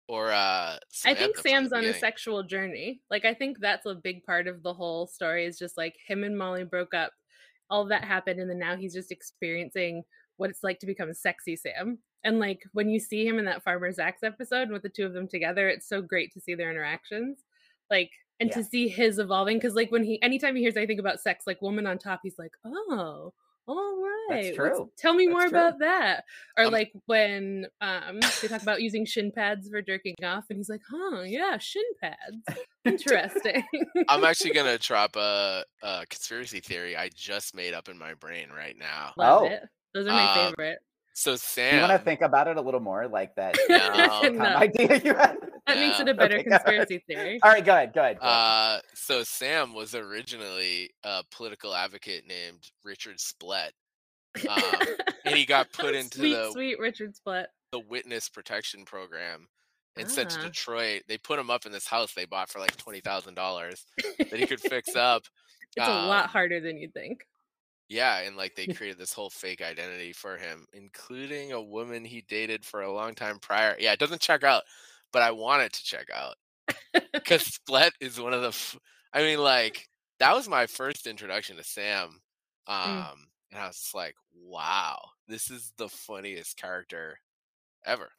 [0.08, 3.02] Or uh I think Samantha from the Sam's on a sexual journey.
[3.10, 6.24] Like I think that's a big part of the whole story is just like him
[6.24, 7.12] and Molly broke up.
[7.70, 10.04] All that happened and then now he's just experiencing
[10.38, 12.00] what it's like to become a sexy Sam.
[12.24, 15.14] And like when you see him in that Farmer Zach's episode with the two of
[15.14, 17.40] them together, it's so great to see their interactions.
[17.90, 18.56] Like and Yeah.
[18.58, 21.62] to see his evolving because like when he anytime he hears anything about sex, like
[21.62, 23.34] woman on top, he's like, Oh,
[23.68, 24.44] all right.
[24.44, 24.92] That's true.
[24.98, 25.58] Tell me That's more true.
[25.60, 26.24] about that.
[26.58, 30.58] Or Um, like when um they talk about using shin pads for jerking off, and
[30.58, 32.60] he's like, "Huh, yeah, shin pads.
[32.86, 33.64] Interesting."
[34.10, 38.50] I'm actually gonna drop a, a conspiracy theory I just made up in my brain
[38.50, 39.14] right now.
[39.18, 39.46] Love Oh.
[39.46, 39.64] it.
[39.94, 40.80] Those are my Um, favorite.
[41.22, 44.30] So Sam, you want to think about it a little more, like that No.
[44.30, 45.38] No, idea you had?
[45.68, 47.40] that makes it a better Okay, conspiracy theory.
[47.44, 47.94] All right, go ahead.
[47.94, 48.18] Go ahead.
[48.20, 48.34] go ahead.
[48.36, 53.74] uh, so Sam was originally a political advocate named Richard Splett,
[54.50, 54.64] um,
[55.26, 57.50] and he got put into sweet, the sweet Richard Splett.
[57.72, 59.48] the witness protection program
[59.98, 60.44] and sent to Ah.
[60.46, 61.04] Detroit.
[61.08, 63.86] They put him up in this house they bought for like twenty thousand dollars
[64.18, 65.22] that he could fix up.
[65.78, 67.20] It's a lot Um, harder than you'd think.
[67.92, 72.22] Yeah, and like they created this whole fake identity for him, including a woman he
[72.22, 73.76] dated for a long time prior.
[73.80, 74.64] Yeah, it doesn't check out,
[75.12, 76.36] but I want it to check out
[77.14, 78.48] because Splett is one of the.
[78.48, 78.78] F-
[79.14, 79.90] I mean, like
[80.20, 82.22] that was my first introduction to Sam,
[82.68, 83.14] um, Mm.
[83.52, 87.20] and I was just like, "Wow, this is the funniest character
[87.86, 88.10] ever."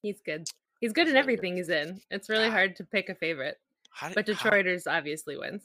[0.00, 0.48] He's good.
[0.80, 1.20] He's good He's in good.
[1.20, 2.00] everything he's in.
[2.10, 3.60] It's really hard to pick a favorite,
[4.02, 5.62] did, but how- Detroiters obviously wins.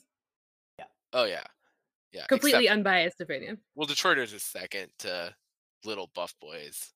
[0.79, 0.85] Yeah.
[1.13, 1.43] Oh yeah,
[2.11, 2.21] yeah.
[2.21, 3.57] except- Completely unbiased opinion.
[3.75, 5.33] well, Detroiters is second to
[5.85, 6.93] Little Buff Boys.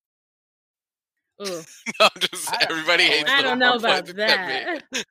[1.41, 1.45] Ooh,
[1.99, 3.09] No, I'm just I don't everybody know.
[3.15, 3.29] hates.
[3.31, 5.01] I don't know Buff about except me.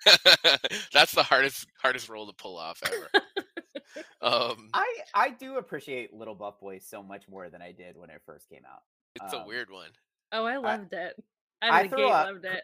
[0.92, 3.08] That's the hardest hardest role to pull off ever.
[4.22, 8.10] um, I I do appreciate Little Buff Boys so much more than I did when
[8.10, 8.82] it first came out.
[9.16, 9.90] it's a um, weird one.
[10.32, 11.14] oh, I loved it.
[11.62, 12.62] I Out of the threw up- loved it.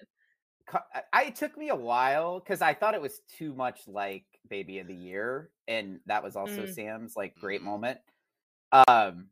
[0.67, 0.79] Co-
[1.13, 4.81] I- it took me a while because I thought it was too much like Baby
[4.81, 6.75] of the Year, and that was also Mm.
[6.75, 7.65] Sam's like great Mhm.
[7.65, 8.01] moment.
[8.89, 9.31] Um,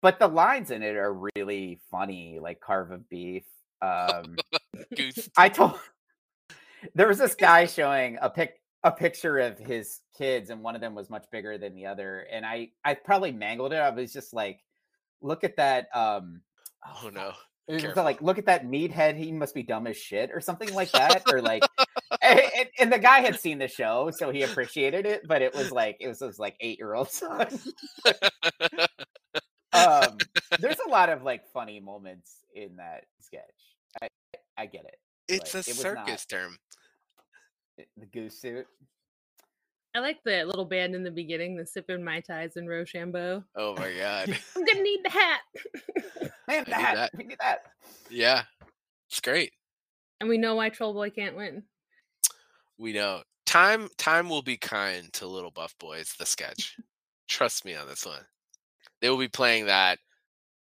[0.00, 3.44] but the lines in it are really funny, like carve of beef.
[3.82, 4.36] Um,
[4.96, 5.28] Goose.
[5.36, 5.78] I told
[6.94, 10.80] there was this guy showing a pic a picture of his kids, and one of
[10.80, 13.76] them was much bigger than the other, and I I probably mangled it.
[13.76, 14.64] I was just like,
[15.20, 15.88] look at that.
[15.94, 16.42] Um,
[16.84, 17.32] Oh no.
[17.68, 19.16] It like, look at that meathead.
[19.16, 21.62] He must be dumb as shit, or something like that, or like.
[22.22, 25.22] and, and- and the guy had seen the show, so he appreciated it.
[25.28, 27.46] But it was like it was his like eight year old son.
[29.72, 30.18] um,
[30.58, 33.42] there's a lot of like funny moments in that sketch.
[34.02, 34.08] I
[34.58, 34.96] I get it.
[35.28, 36.56] it's a it was not- circus term.
[37.96, 38.66] The goose suit.
[39.94, 43.44] I like the little band in the beginning, the sipping mai tais and Rochambeau.
[43.56, 44.28] Oh my god.
[44.56, 45.40] I'm gonna need the hat.
[46.48, 47.10] Man, I knew that, that.
[47.16, 47.66] we need that.
[48.10, 48.42] yeah.
[49.08, 49.52] It's great.
[50.20, 51.62] and we know why Troll Boy can't win.
[52.78, 53.22] We know.
[53.46, 56.76] Time time will be kind to Little Buff Boys, the sketch.
[57.28, 58.22] Trust me on this one.
[59.00, 59.98] They will be playing that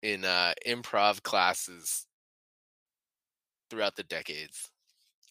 [0.02, 2.06] in uh improv classes
[3.70, 4.70] throughout the decades.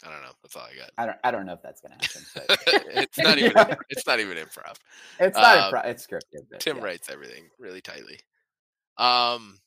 [0.05, 0.33] I don't know.
[0.43, 0.91] That's all I got.
[0.99, 2.85] I don't I don't know if that's gonna happen.
[3.03, 3.75] It's not even Yeah.
[3.91, 4.77] it's not even improv.
[5.21, 6.47] it's not a pro- it's scripted.
[6.51, 6.85] But Tim yeah.
[6.85, 8.19] writes everything really tightly.
[8.97, 9.59] Um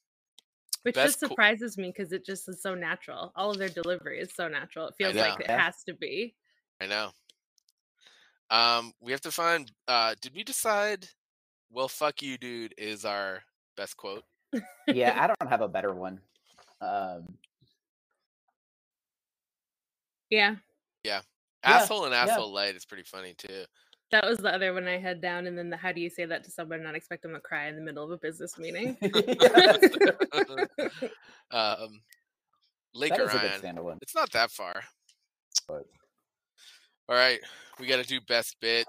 [0.87, 3.33] Which Best just co- surprises me because it just is so natural.
[3.35, 4.87] All of their delivery is so natural.
[4.87, 5.59] It feels like it Yeah.
[5.59, 6.33] has to be.
[6.79, 7.11] I know.
[8.49, 11.09] Um we have to find uh did we decide
[11.69, 13.43] well fuck you dude is our
[13.75, 14.23] best quote?
[14.87, 16.21] yeah, I don't have a better one.
[16.79, 17.37] Um,
[20.29, 20.55] Yeah,
[21.03, 21.21] Yeah,
[21.63, 22.23] Asshole and yeah.
[22.23, 23.65] asshole light is pretty funny too.
[24.11, 25.47] That was the other one I had down.
[25.47, 27.39] And then the how do you say that to someone and not expect them to
[27.39, 28.97] cry in the middle of a business meeting?
[31.51, 32.01] um
[32.93, 33.97] Lake that is Orion.
[34.01, 34.81] It's not that far.
[35.67, 35.85] But
[37.09, 37.39] All right,
[37.79, 38.87] we got to do best bit.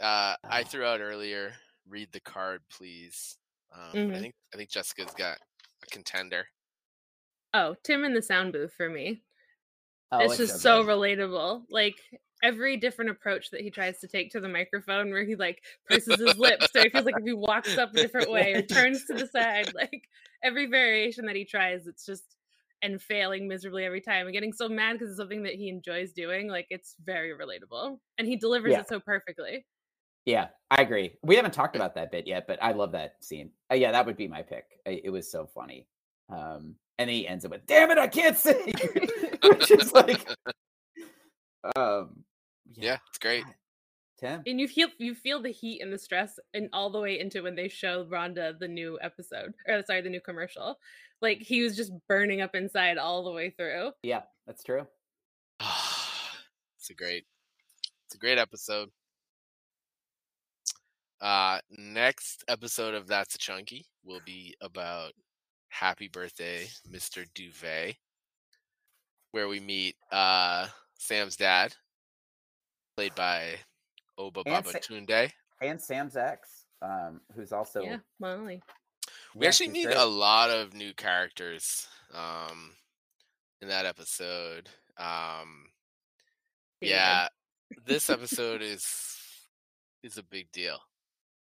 [0.00, 0.64] Uh, I Oh.
[0.64, 1.52] threw out earlier.
[1.88, 3.36] Read the card, please.
[3.72, 4.20] Um, I Mhm.
[4.20, 5.38] think I think Jessica's got
[5.82, 6.48] a contender.
[7.52, 9.22] Oh, Tim in the sound booth for me.
[10.10, 10.90] Oh, it's just so good.
[10.90, 11.66] relatable.
[11.68, 11.96] Like
[12.44, 16.20] every different approach that he tries to take to the microphone, where he like purses
[16.20, 19.04] his lips, so it feels like if he walks up a different way or turns
[19.06, 20.08] to the side, like
[20.42, 22.36] every variation that he tries, it's just
[22.82, 26.12] and failing miserably every time and getting so mad because it's something that he enjoys
[26.12, 26.48] doing.
[26.48, 28.80] Like it's very relatable, and he delivers Yeah.
[28.80, 29.64] it so perfectly.
[30.26, 31.18] Yeah, I agree.
[31.22, 33.50] We haven't talked about that bit yet, but I love that scene.
[33.70, 34.64] Uh, yeah, that would be my pick.
[34.86, 35.86] I- It was so funny.
[36.30, 38.72] Um, and he ends it with "Damn it, I can't sing,"
[39.42, 40.26] which is like,
[41.76, 42.24] um,
[42.76, 43.44] Yeah, it's great.
[43.44, 43.54] God,
[44.18, 44.42] Tim.
[44.46, 47.42] And you feel you feel the heat and the stress, and all the way into
[47.42, 50.78] when they show Rhonda the new episode, or sorry, the new commercial.
[51.20, 53.92] Like he was just burning up inside all the way through.
[54.02, 54.86] Yeah, that's true.
[55.60, 57.24] it's a great,
[58.06, 58.90] it's a great episode.
[61.20, 65.12] Uh, next episode of That's a Chunky will be about
[65.68, 67.24] Happy Birthday, Mr.
[67.34, 67.96] Duvet,
[69.30, 70.66] where we meet uh
[70.98, 71.74] Sam's dad,
[72.96, 73.54] played by
[74.18, 75.30] Oba And Baba Sa- Tunde.
[75.60, 78.62] And Sam's ex, um, who's also yeah, Molly.
[79.34, 79.96] We yeah, actually she's meet great.
[79.96, 82.72] a lot of new characters um
[83.60, 84.68] in that episode.
[84.98, 85.66] Um
[86.80, 86.94] David.
[86.96, 87.28] yeah,
[87.86, 89.16] this episode is
[90.02, 90.78] is a big deal.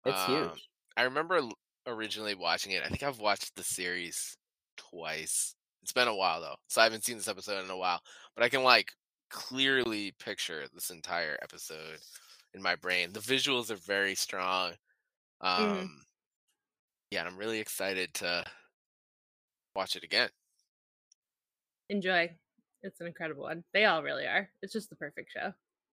[0.04, 0.68] It's Um, huge.
[0.96, 1.40] I remember
[1.86, 2.82] originally watching it.
[2.84, 4.36] I think I've watched the series
[4.76, 5.54] twice.
[5.82, 8.00] It's been a while though, so I haven't seen this episode in a while.
[8.34, 8.92] But I can like
[9.34, 11.98] clearly picture this entire episode
[12.54, 13.12] in my brain.
[13.12, 14.74] The visuals are very strong.
[15.40, 16.04] Um, Mhm.
[17.10, 18.44] Yeah, and I'm really excited to
[19.74, 20.30] watch it again.
[21.88, 22.32] Enjoy.
[22.82, 23.64] It's an incredible one.
[23.72, 24.48] They all really are.
[24.62, 25.52] It's just the perfect show.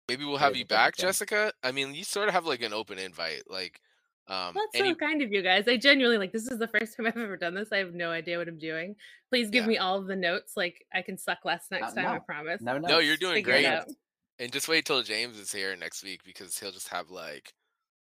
[0.10, 1.04] Maybe we'll have you back, show.
[1.04, 1.54] Jessica.
[1.64, 3.50] I mean, you sort of have like an open invite.
[3.50, 3.82] Like,
[4.30, 5.67] um, that's any so kind of you guys.
[5.67, 7.69] I genuinely like this is the first time I've ever done this.
[7.71, 8.95] I have no idea what I'm doing.
[9.30, 9.69] Please give Yeah.
[9.69, 10.53] me all of the notes.
[10.55, 12.07] Like I can suck less next time.
[12.07, 12.61] I promise.
[12.61, 13.95] No, no, no, you're doing Figure great.
[14.39, 17.53] And just wait till James is here next week because he'll just have like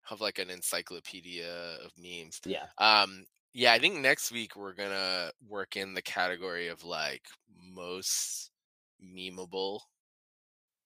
[0.03, 2.41] have like an encyclopedia of memes.
[2.45, 7.23] Yeah, Um, yeah, I think next week we're gonna work in the category of like
[7.73, 8.51] most
[9.03, 9.81] memeable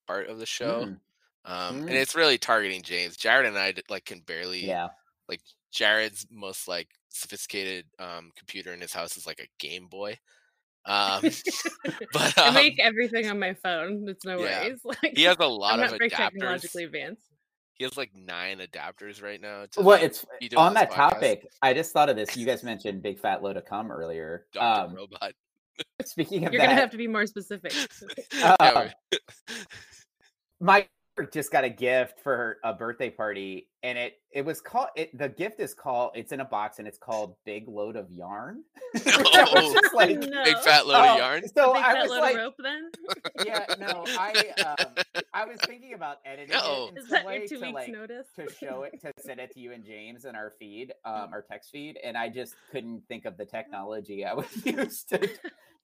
[0.07, 0.85] part of the show.
[0.85, 1.01] Mm,
[1.47, 1.95] Um, and Mm.
[1.95, 3.17] it's really targeting James.
[3.17, 4.89] Jared and I like can barely yeah.
[5.29, 5.41] Like
[5.73, 10.19] Jared's most like sophisticated um computer in his house is like a Game Boy.
[10.87, 11.23] Um,
[12.13, 14.07] but I um, make everything on my phone.
[14.09, 14.63] It's no yeah.
[14.63, 14.81] worries.
[14.85, 16.17] Like he has a lot I'm of not very adapters.
[16.17, 17.23] technologically advanced.
[17.75, 19.65] He has like nine adapters right now.
[19.73, 21.11] To, Well, like, it's be doing on that podcast.
[21.11, 21.49] topic.
[21.61, 22.37] I just thought of this.
[22.37, 24.47] You guys mentioned big fat load of cum earlier.
[24.53, 24.91] Dr.
[24.91, 25.33] Um, Robot.
[26.05, 27.75] speaking of You're that, gonna have to be more specific.
[28.33, 28.89] Uh,
[30.61, 30.89] my daughter
[31.33, 35.17] just got a gift for a birthday party, and it it was called it.
[35.17, 36.11] The gift is called.
[36.15, 40.45] It's in a box, and it's called "Big Load of Yarn." Which Oh, like, no.
[40.45, 41.49] Big fat load oh, of yarn.
[41.49, 42.91] So Big I fat was load like, rope then?
[43.47, 44.33] yeah, no, I
[44.79, 44.87] um,
[45.33, 46.87] I was thinking about editing No.
[46.87, 48.27] it in Is some that way your two to weeks like notice?
[48.37, 51.43] to show it to send it to you and James in our feed, um, our
[51.43, 55.29] text feed, and I just couldn't think of the technology I would use to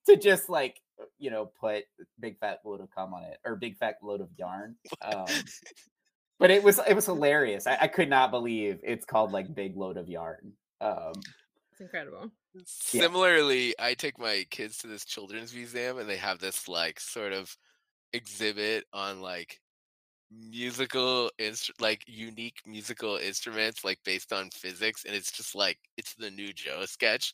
[0.07, 0.79] to just like
[1.17, 1.83] you know put
[2.19, 4.75] big fat load of cum on it or big fat load of yarn.
[5.01, 5.25] Um,
[6.39, 7.67] but it was it was hilarious.
[7.67, 10.53] I, I could not believe it's called like big load of yarn.
[10.79, 11.13] Um,
[11.71, 12.31] It's incredible.
[12.65, 17.31] Similarly, I take my kids to this children's museum and they have this like sort
[17.33, 17.55] of
[18.13, 19.59] exhibit on like
[20.31, 26.13] musical instru- like unique musical instruments like based on physics and it's just like it's
[26.15, 27.33] the new Joe sketch.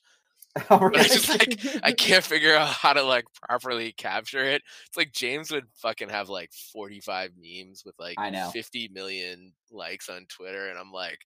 [0.70, 4.62] all I just like I can't figure out how to like properly capture it.
[4.88, 8.50] It's like James would fucking have like 45 memes with like I know.
[8.52, 11.20] 50 million likes on Twitter and I'm like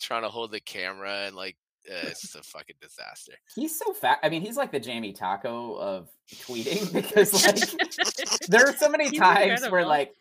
[0.00, 1.56] trying to hold the camera and like
[1.88, 3.32] uh, it's a fucking disaster.
[3.54, 4.18] He's so fat.
[4.22, 9.08] I mean, he's like the Jamie Taco of tweeting because like there are so many
[9.08, 10.14] He's times where like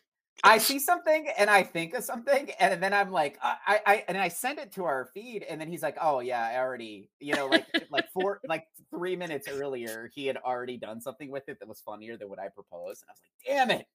[0.44, 4.04] I see something and I think of something and then I'm like I, I I
[4.08, 7.10] and I send it to our feed and then he's like oh yeah I already
[7.20, 11.50] you know like like four like three minutes earlier he had already done something with
[11.50, 13.88] it that was funnier than what I proposed and I was like damn it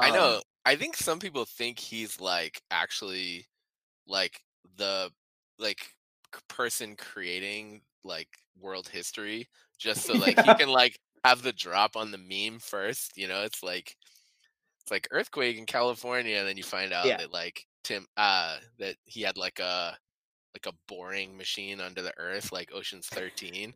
[0.00, 0.42] I Um, know.
[0.64, 3.46] I think some people think he's like actually
[4.06, 4.42] like
[4.76, 5.12] the
[5.58, 5.94] like
[6.48, 8.28] person creating like
[8.60, 9.48] world history
[9.78, 13.42] just so like he can like have the drop on the meme first, you know?
[13.44, 13.96] It's like
[14.90, 17.16] like earthquake in California and then you find out Yeah.
[17.18, 19.96] that like Tim uh that he had like a
[20.54, 23.74] like a boring machine under the earth like Ocean's 13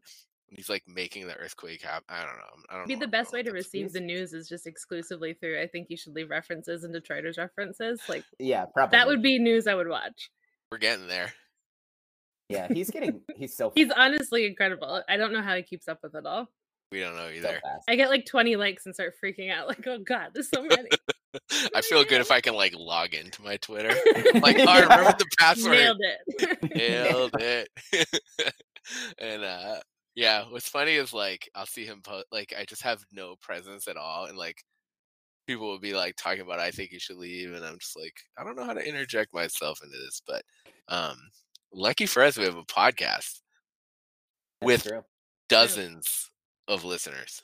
[0.53, 2.07] He's like making the earthquake happen.
[2.09, 2.65] I don't know.
[2.71, 5.61] I don't Be the best way to receive He's- the news is just exclusively through.
[5.63, 8.01] I think you should leave references and Detroiters references.
[8.09, 8.99] Like Yeah, probably.
[8.99, 10.29] that would be news I would watch.
[10.73, 11.33] We're getting there.
[12.49, 13.21] Yeah, he's getting.
[13.37, 13.71] He's so.
[13.77, 15.05] He's honestly incredible.
[15.09, 16.49] I don't know how he keeps up with it all.
[16.93, 17.61] We don't know either.
[17.63, 17.85] fast.
[17.89, 19.69] I get like 20 likes and start freaking out.
[19.69, 20.89] Like, oh god, there's so many.
[21.75, 23.95] I feel good if I can like log into my Twitter.
[24.41, 25.73] Like, oh, I remember the password.
[25.73, 26.75] Nailed it.
[26.75, 27.69] Nailed it.
[29.19, 29.77] and uh
[30.17, 33.87] yeah, what's funny is like I'll see him post like I just have no presence
[33.87, 34.65] at all and like
[35.47, 38.15] people will be like talking about I think you should leave and I'm just like
[38.39, 40.43] I don't know how to interject myself into this, but
[40.89, 41.17] um
[41.73, 43.41] lucky for us we have a podcast
[44.61, 45.05] That's with true.
[45.49, 46.30] dozens
[46.71, 47.43] of listeners.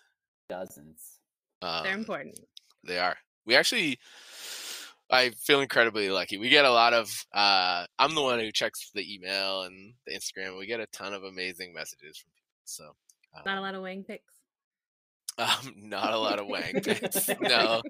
[0.48, 1.18] dozens.
[1.62, 2.38] Um, They're important.
[2.84, 3.16] They are.
[3.46, 3.98] We actually,
[5.10, 6.38] I feel incredibly lucky.
[6.38, 7.08] We get a lot of.
[7.32, 10.58] uh I'm the one who checks the email and the Instagram.
[10.58, 12.62] We get a ton of amazing messages from people.
[12.64, 12.84] So,
[13.36, 14.32] um, Not a lot of wang pics.
[15.38, 17.28] um, not a lot of wang pics.
[17.40, 17.82] no,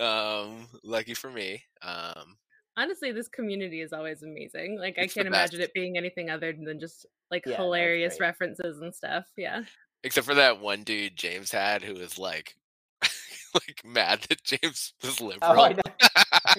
[0.00, 1.62] um, lucky for me.
[1.82, 2.36] Um,
[2.76, 4.78] Honestly, this community is always amazing.
[4.80, 8.80] Like I It's can't imagine it being anything other than just like Yeah, hilarious references
[8.80, 9.26] and stuff.
[9.36, 9.62] Yeah.
[10.04, 12.56] Except for that one dude James had who was like,
[13.54, 15.38] like mad that James was liberal.
[15.58, 15.82] Oh, I know.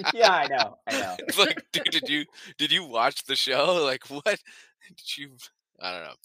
[0.14, 0.78] yeah, I know.
[0.88, 1.16] I know.
[1.20, 2.26] it's like, dude, did you
[2.58, 3.82] did you watch the show?
[3.86, 5.30] Like, what did you?
[5.80, 6.10] I don't know.
[6.10, 6.16] Uh,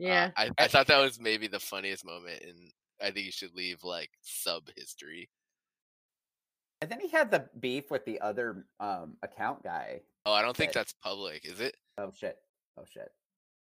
[0.00, 0.30] Yeah.
[0.36, 3.84] I, I thought that was maybe the funniest moment, and I think you should leave
[3.84, 5.28] like sub history.
[6.80, 10.00] And then he had the beef with the other um account guy.
[10.26, 10.80] Oh, I don't think Okay.
[10.80, 11.76] that's public, is it?
[11.98, 12.36] Oh shit.
[12.78, 13.10] Oh shit.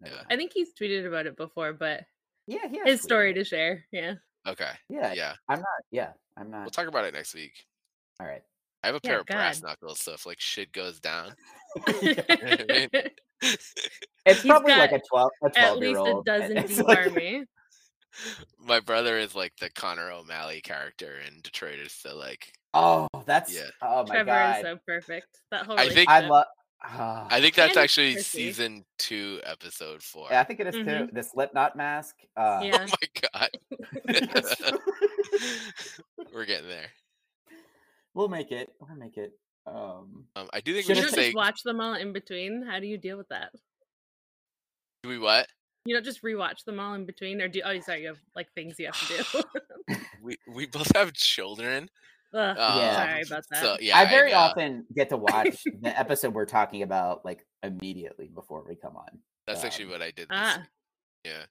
[0.00, 0.22] Never Yeah.
[0.30, 2.04] I think he's tweeted about it before, but
[2.48, 3.84] Yeah, he his story to share.
[3.92, 4.14] Yeah.
[4.46, 4.70] Okay.
[4.88, 5.34] Yeah, Yeah.
[5.48, 5.66] I'm not.
[5.90, 6.62] Yeah, I'm not.
[6.62, 7.52] We'll talk about it next week.
[8.20, 8.42] All right.
[8.82, 11.34] I have a Yeah, pair of brass knuckles, so if like shit goes down,
[13.40, 16.24] It's He's probably like a twelve, a At twelve year least a old.
[16.26, 17.44] dozen It's deep like- army.
[18.66, 23.54] my brother is like the Connor O'Malley character in Detroiters, so like Oh, that's.
[23.54, 23.62] Yeah.
[23.82, 24.56] Oh my Trevor god.
[24.56, 25.26] is so perfect.
[25.50, 26.46] That whole I think- I love.
[26.80, 28.38] I think that's actually Chrissy.
[28.38, 30.28] season two, episode four.
[30.30, 30.84] Yeah, I think it is too.
[30.84, 31.12] Mhm.
[31.12, 32.16] The Slipknot mask.
[32.36, 32.86] Uh, Yeah.
[32.88, 33.50] Oh my god.
[36.32, 36.86] We're getting there.
[38.14, 38.72] we'll make it.
[38.80, 39.32] We'll make it.
[39.66, 41.94] Um, Um, I do think Should we you should don't say just watch them all
[41.94, 42.64] in between.
[42.66, 43.50] How do you deal with that?
[45.02, 45.46] do we what?
[45.84, 47.60] You don't just rewatch them all in between, or do?
[47.64, 49.42] Oh, sorry, you have like things you have to
[49.88, 49.94] do.
[50.22, 51.88] We we both have children.
[52.34, 52.94] Ugh, Yeah.
[52.94, 53.60] Sorry about that.
[53.62, 54.38] So yeah, I very know.
[54.38, 59.08] often get to watch the episode we're talking about like immediately before we come on.
[59.46, 60.28] That's actually um, what I did.
[60.28, 60.62] This ah.
[61.24, 61.44] Yeah.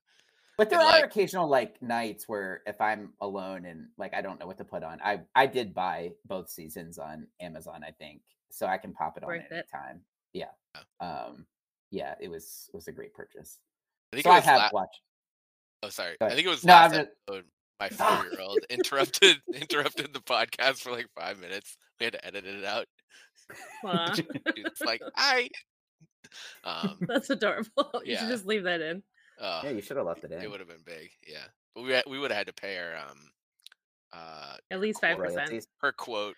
[0.58, 4.22] But there And, are like- occasional like nights where if I'm alone and like I
[4.22, 7.92] don't know what to put on, I I did buy both seasons on Amazon, I
[7.92, 8.22] think,
[8.52, 9.54] so I can pop it on Worth it.
[9.54, 10.02] anytime.
[10.34, 10.52] Yeah.
[11.00, 11.46] Um.
[11.92, 13.60] Yeah, it was was a great purchase.
[14.14, 15.02] I think So it I have la- watched.
[15.84, 16.18] Oh, sorry.
[16.22, 17.46] I think it was No, last just- episode.
[17.80, 21.78] My four-year-old interrupted interrupted the podcast for like five minutes.
[22.00, 22.86] We had to edit it out.
[23.86, 24.16] aw,
[24.56, 25.50] It's like I.
[26.64, 26.98] Um.
[27.02, 27.70] that's adorable.
[28.04, 28.20] You Yeah.
[28.20, 29.04] should just leave that in.
[29.40, 30.42] Uh, Yeah, you should have left it in.
[30.42, 31.10] it would have been big.
[31.28, 33.18] Yeah, but we we would have had to pay her um
[34.14, 35.66] uh At least five percent.
[35.82, 36.36] Her quote,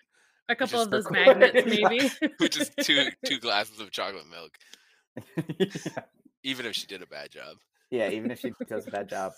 [0.48, 2.10] A couple is of those magnets, maybe.
[2.38, 4.52] which is two two glasses of chocolate milk.
[6.42, 7.56] Even if she did a bad job.
[7.90, 9.32] yeah, even if she does a bad job.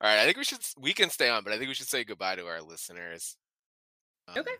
[0.00, 1.88] All right, I think we should we can stay on, but I think we should
[1.88, 3.36] say goodbye to our listeners.
[4.30, 4.40] Okay.
[4.40, 4.56] Um,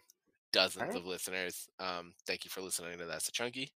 [0.53, 0.97] Dozens Alright.
[0.97, 1.69] of listeners.
[1.79, 3.71] Um, thank you for listening to That's a Chunky.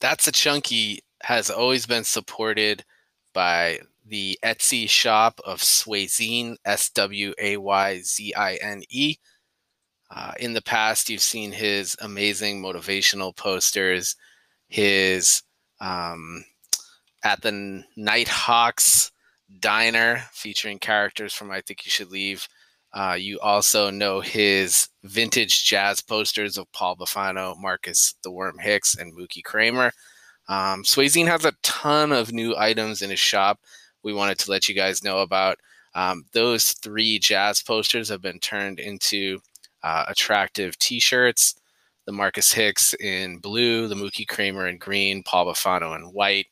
[0.00, 2.84] That's a Chunky has always been supported
[3.32, 9.16] by the Etsy shop of Swayzine, S W A Y Z I N E.
[10.10, 14.16] Uh, in the past, you've seen his amazing motivational posters,
[14.68, 15.42] his
[15.80, 16.44] um,
[17.24, 19.10] at the Nighthawks
[19.60, 22.46] diner featuring characters from I Think You Should Leave.
[22.92, 28.94] Uh, you also know his vintage jazz posters of Paul Bafano, Marcus the Worm Hicks,
[28.96, 29.92] and Mookie Kramer.
[30.48, 33.58] Um, has a ton of new items in his shop
[34.02, 35.58] we wanted to let you guys know about.
[35.94, 39.40] Um, those three jazz posters have been turned into
[39.82, 41.56] uh, attractive t shirts.
[42.06, 46.46] The Marcus Hicks in blue, the Mookie Kramer in green, Paul Bafano in white.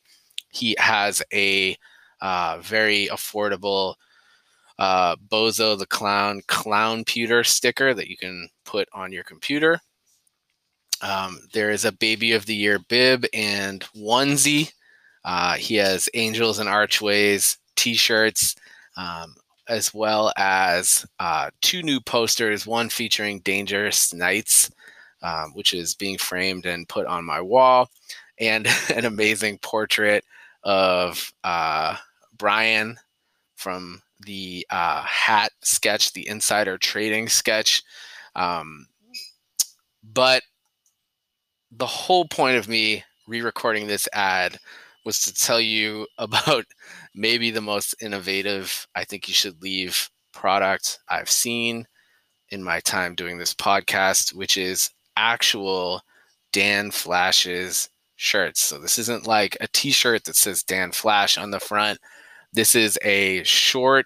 [0.49, 1.77] He has a
[2.25, 3.93] uh, very affordable
[4.79, 9.79] uh, Bozo the Clown clown pewter sticker that you can put on your computer.
[11.03, 14.71] Um, there is a Baby of the Year bib and onesie.
[15.23, 18.55] Uh, he has Angels and Archways t shirts,
[18.97, 19.35] um,
[19.69, 24.71] as well as uh, two new posters one featuring Dangerous Knights,
[25.21, 27.87] um, which is being framed and put on my wall,
[28.39, 30.25] and an amazing portrait
[30.63, 31.95] of uh,
[32.37, 32.97] Brian
[33.55, 37.83] from the uh, hat sketch, the insider trading sketch.
[38.35, 38.87] Um,
[40.03, 40.43] but
[41.71, 44.59] the whole point of me re-recording this ad
[45.03, 46.65] was to tell you about
[47.13, 51.87] maybe the most innovative I think you should leave product I've seen
[52.49, 56.01] in my time doing this podcast, which is actual
[56.51, 58.61] Dan Flashes shirts.
[58.61, 61.99] So this isn't like a t-shirt that says Dan Flash on the front.
[62.55, 64.05] This is a short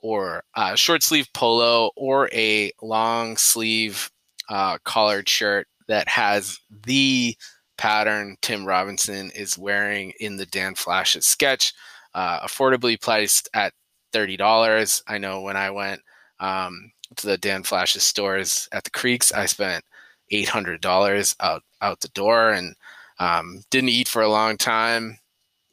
[0.00, 4.10] or uh, short sleeve polo or a long sleeve
[4.48, 7.36] uh, collared shirt that has the
[7.76, 11.72] pattern Tim Robinson is wearing in the Dan Flashes sketch,
[12.14, 13.72] uh, affordably priced at
[14.12, 15.02] $30.
[15.08, 16.00] I know when I went
[16.38, 19.84] um, to the Dan Flashes stores at the Creeks, I spent
[20.32, 22.76] $800 out, out the door and
[23.18, 25.18] um, didn't eat for a long time,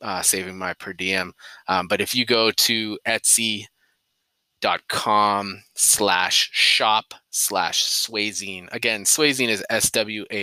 [0.02, 1.34] uh, saving my per diem.
[1.68, 3.68] Um, but if you go to Etsy.com
[5.76, 10.34] slash shop slash Swayzine, again swayzine is s-w-a-y-z-i-n-e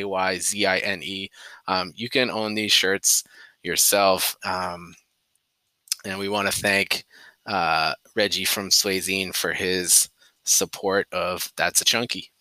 [1.68, 3.24] um, you can own these shirts
[3.62, 4.94] yourself um,
[6.04, 7.04] and we want to thank
[7.46, 10.08] uh, reggie from swayzine for his
[10.44, 12.31] support of that's a chunky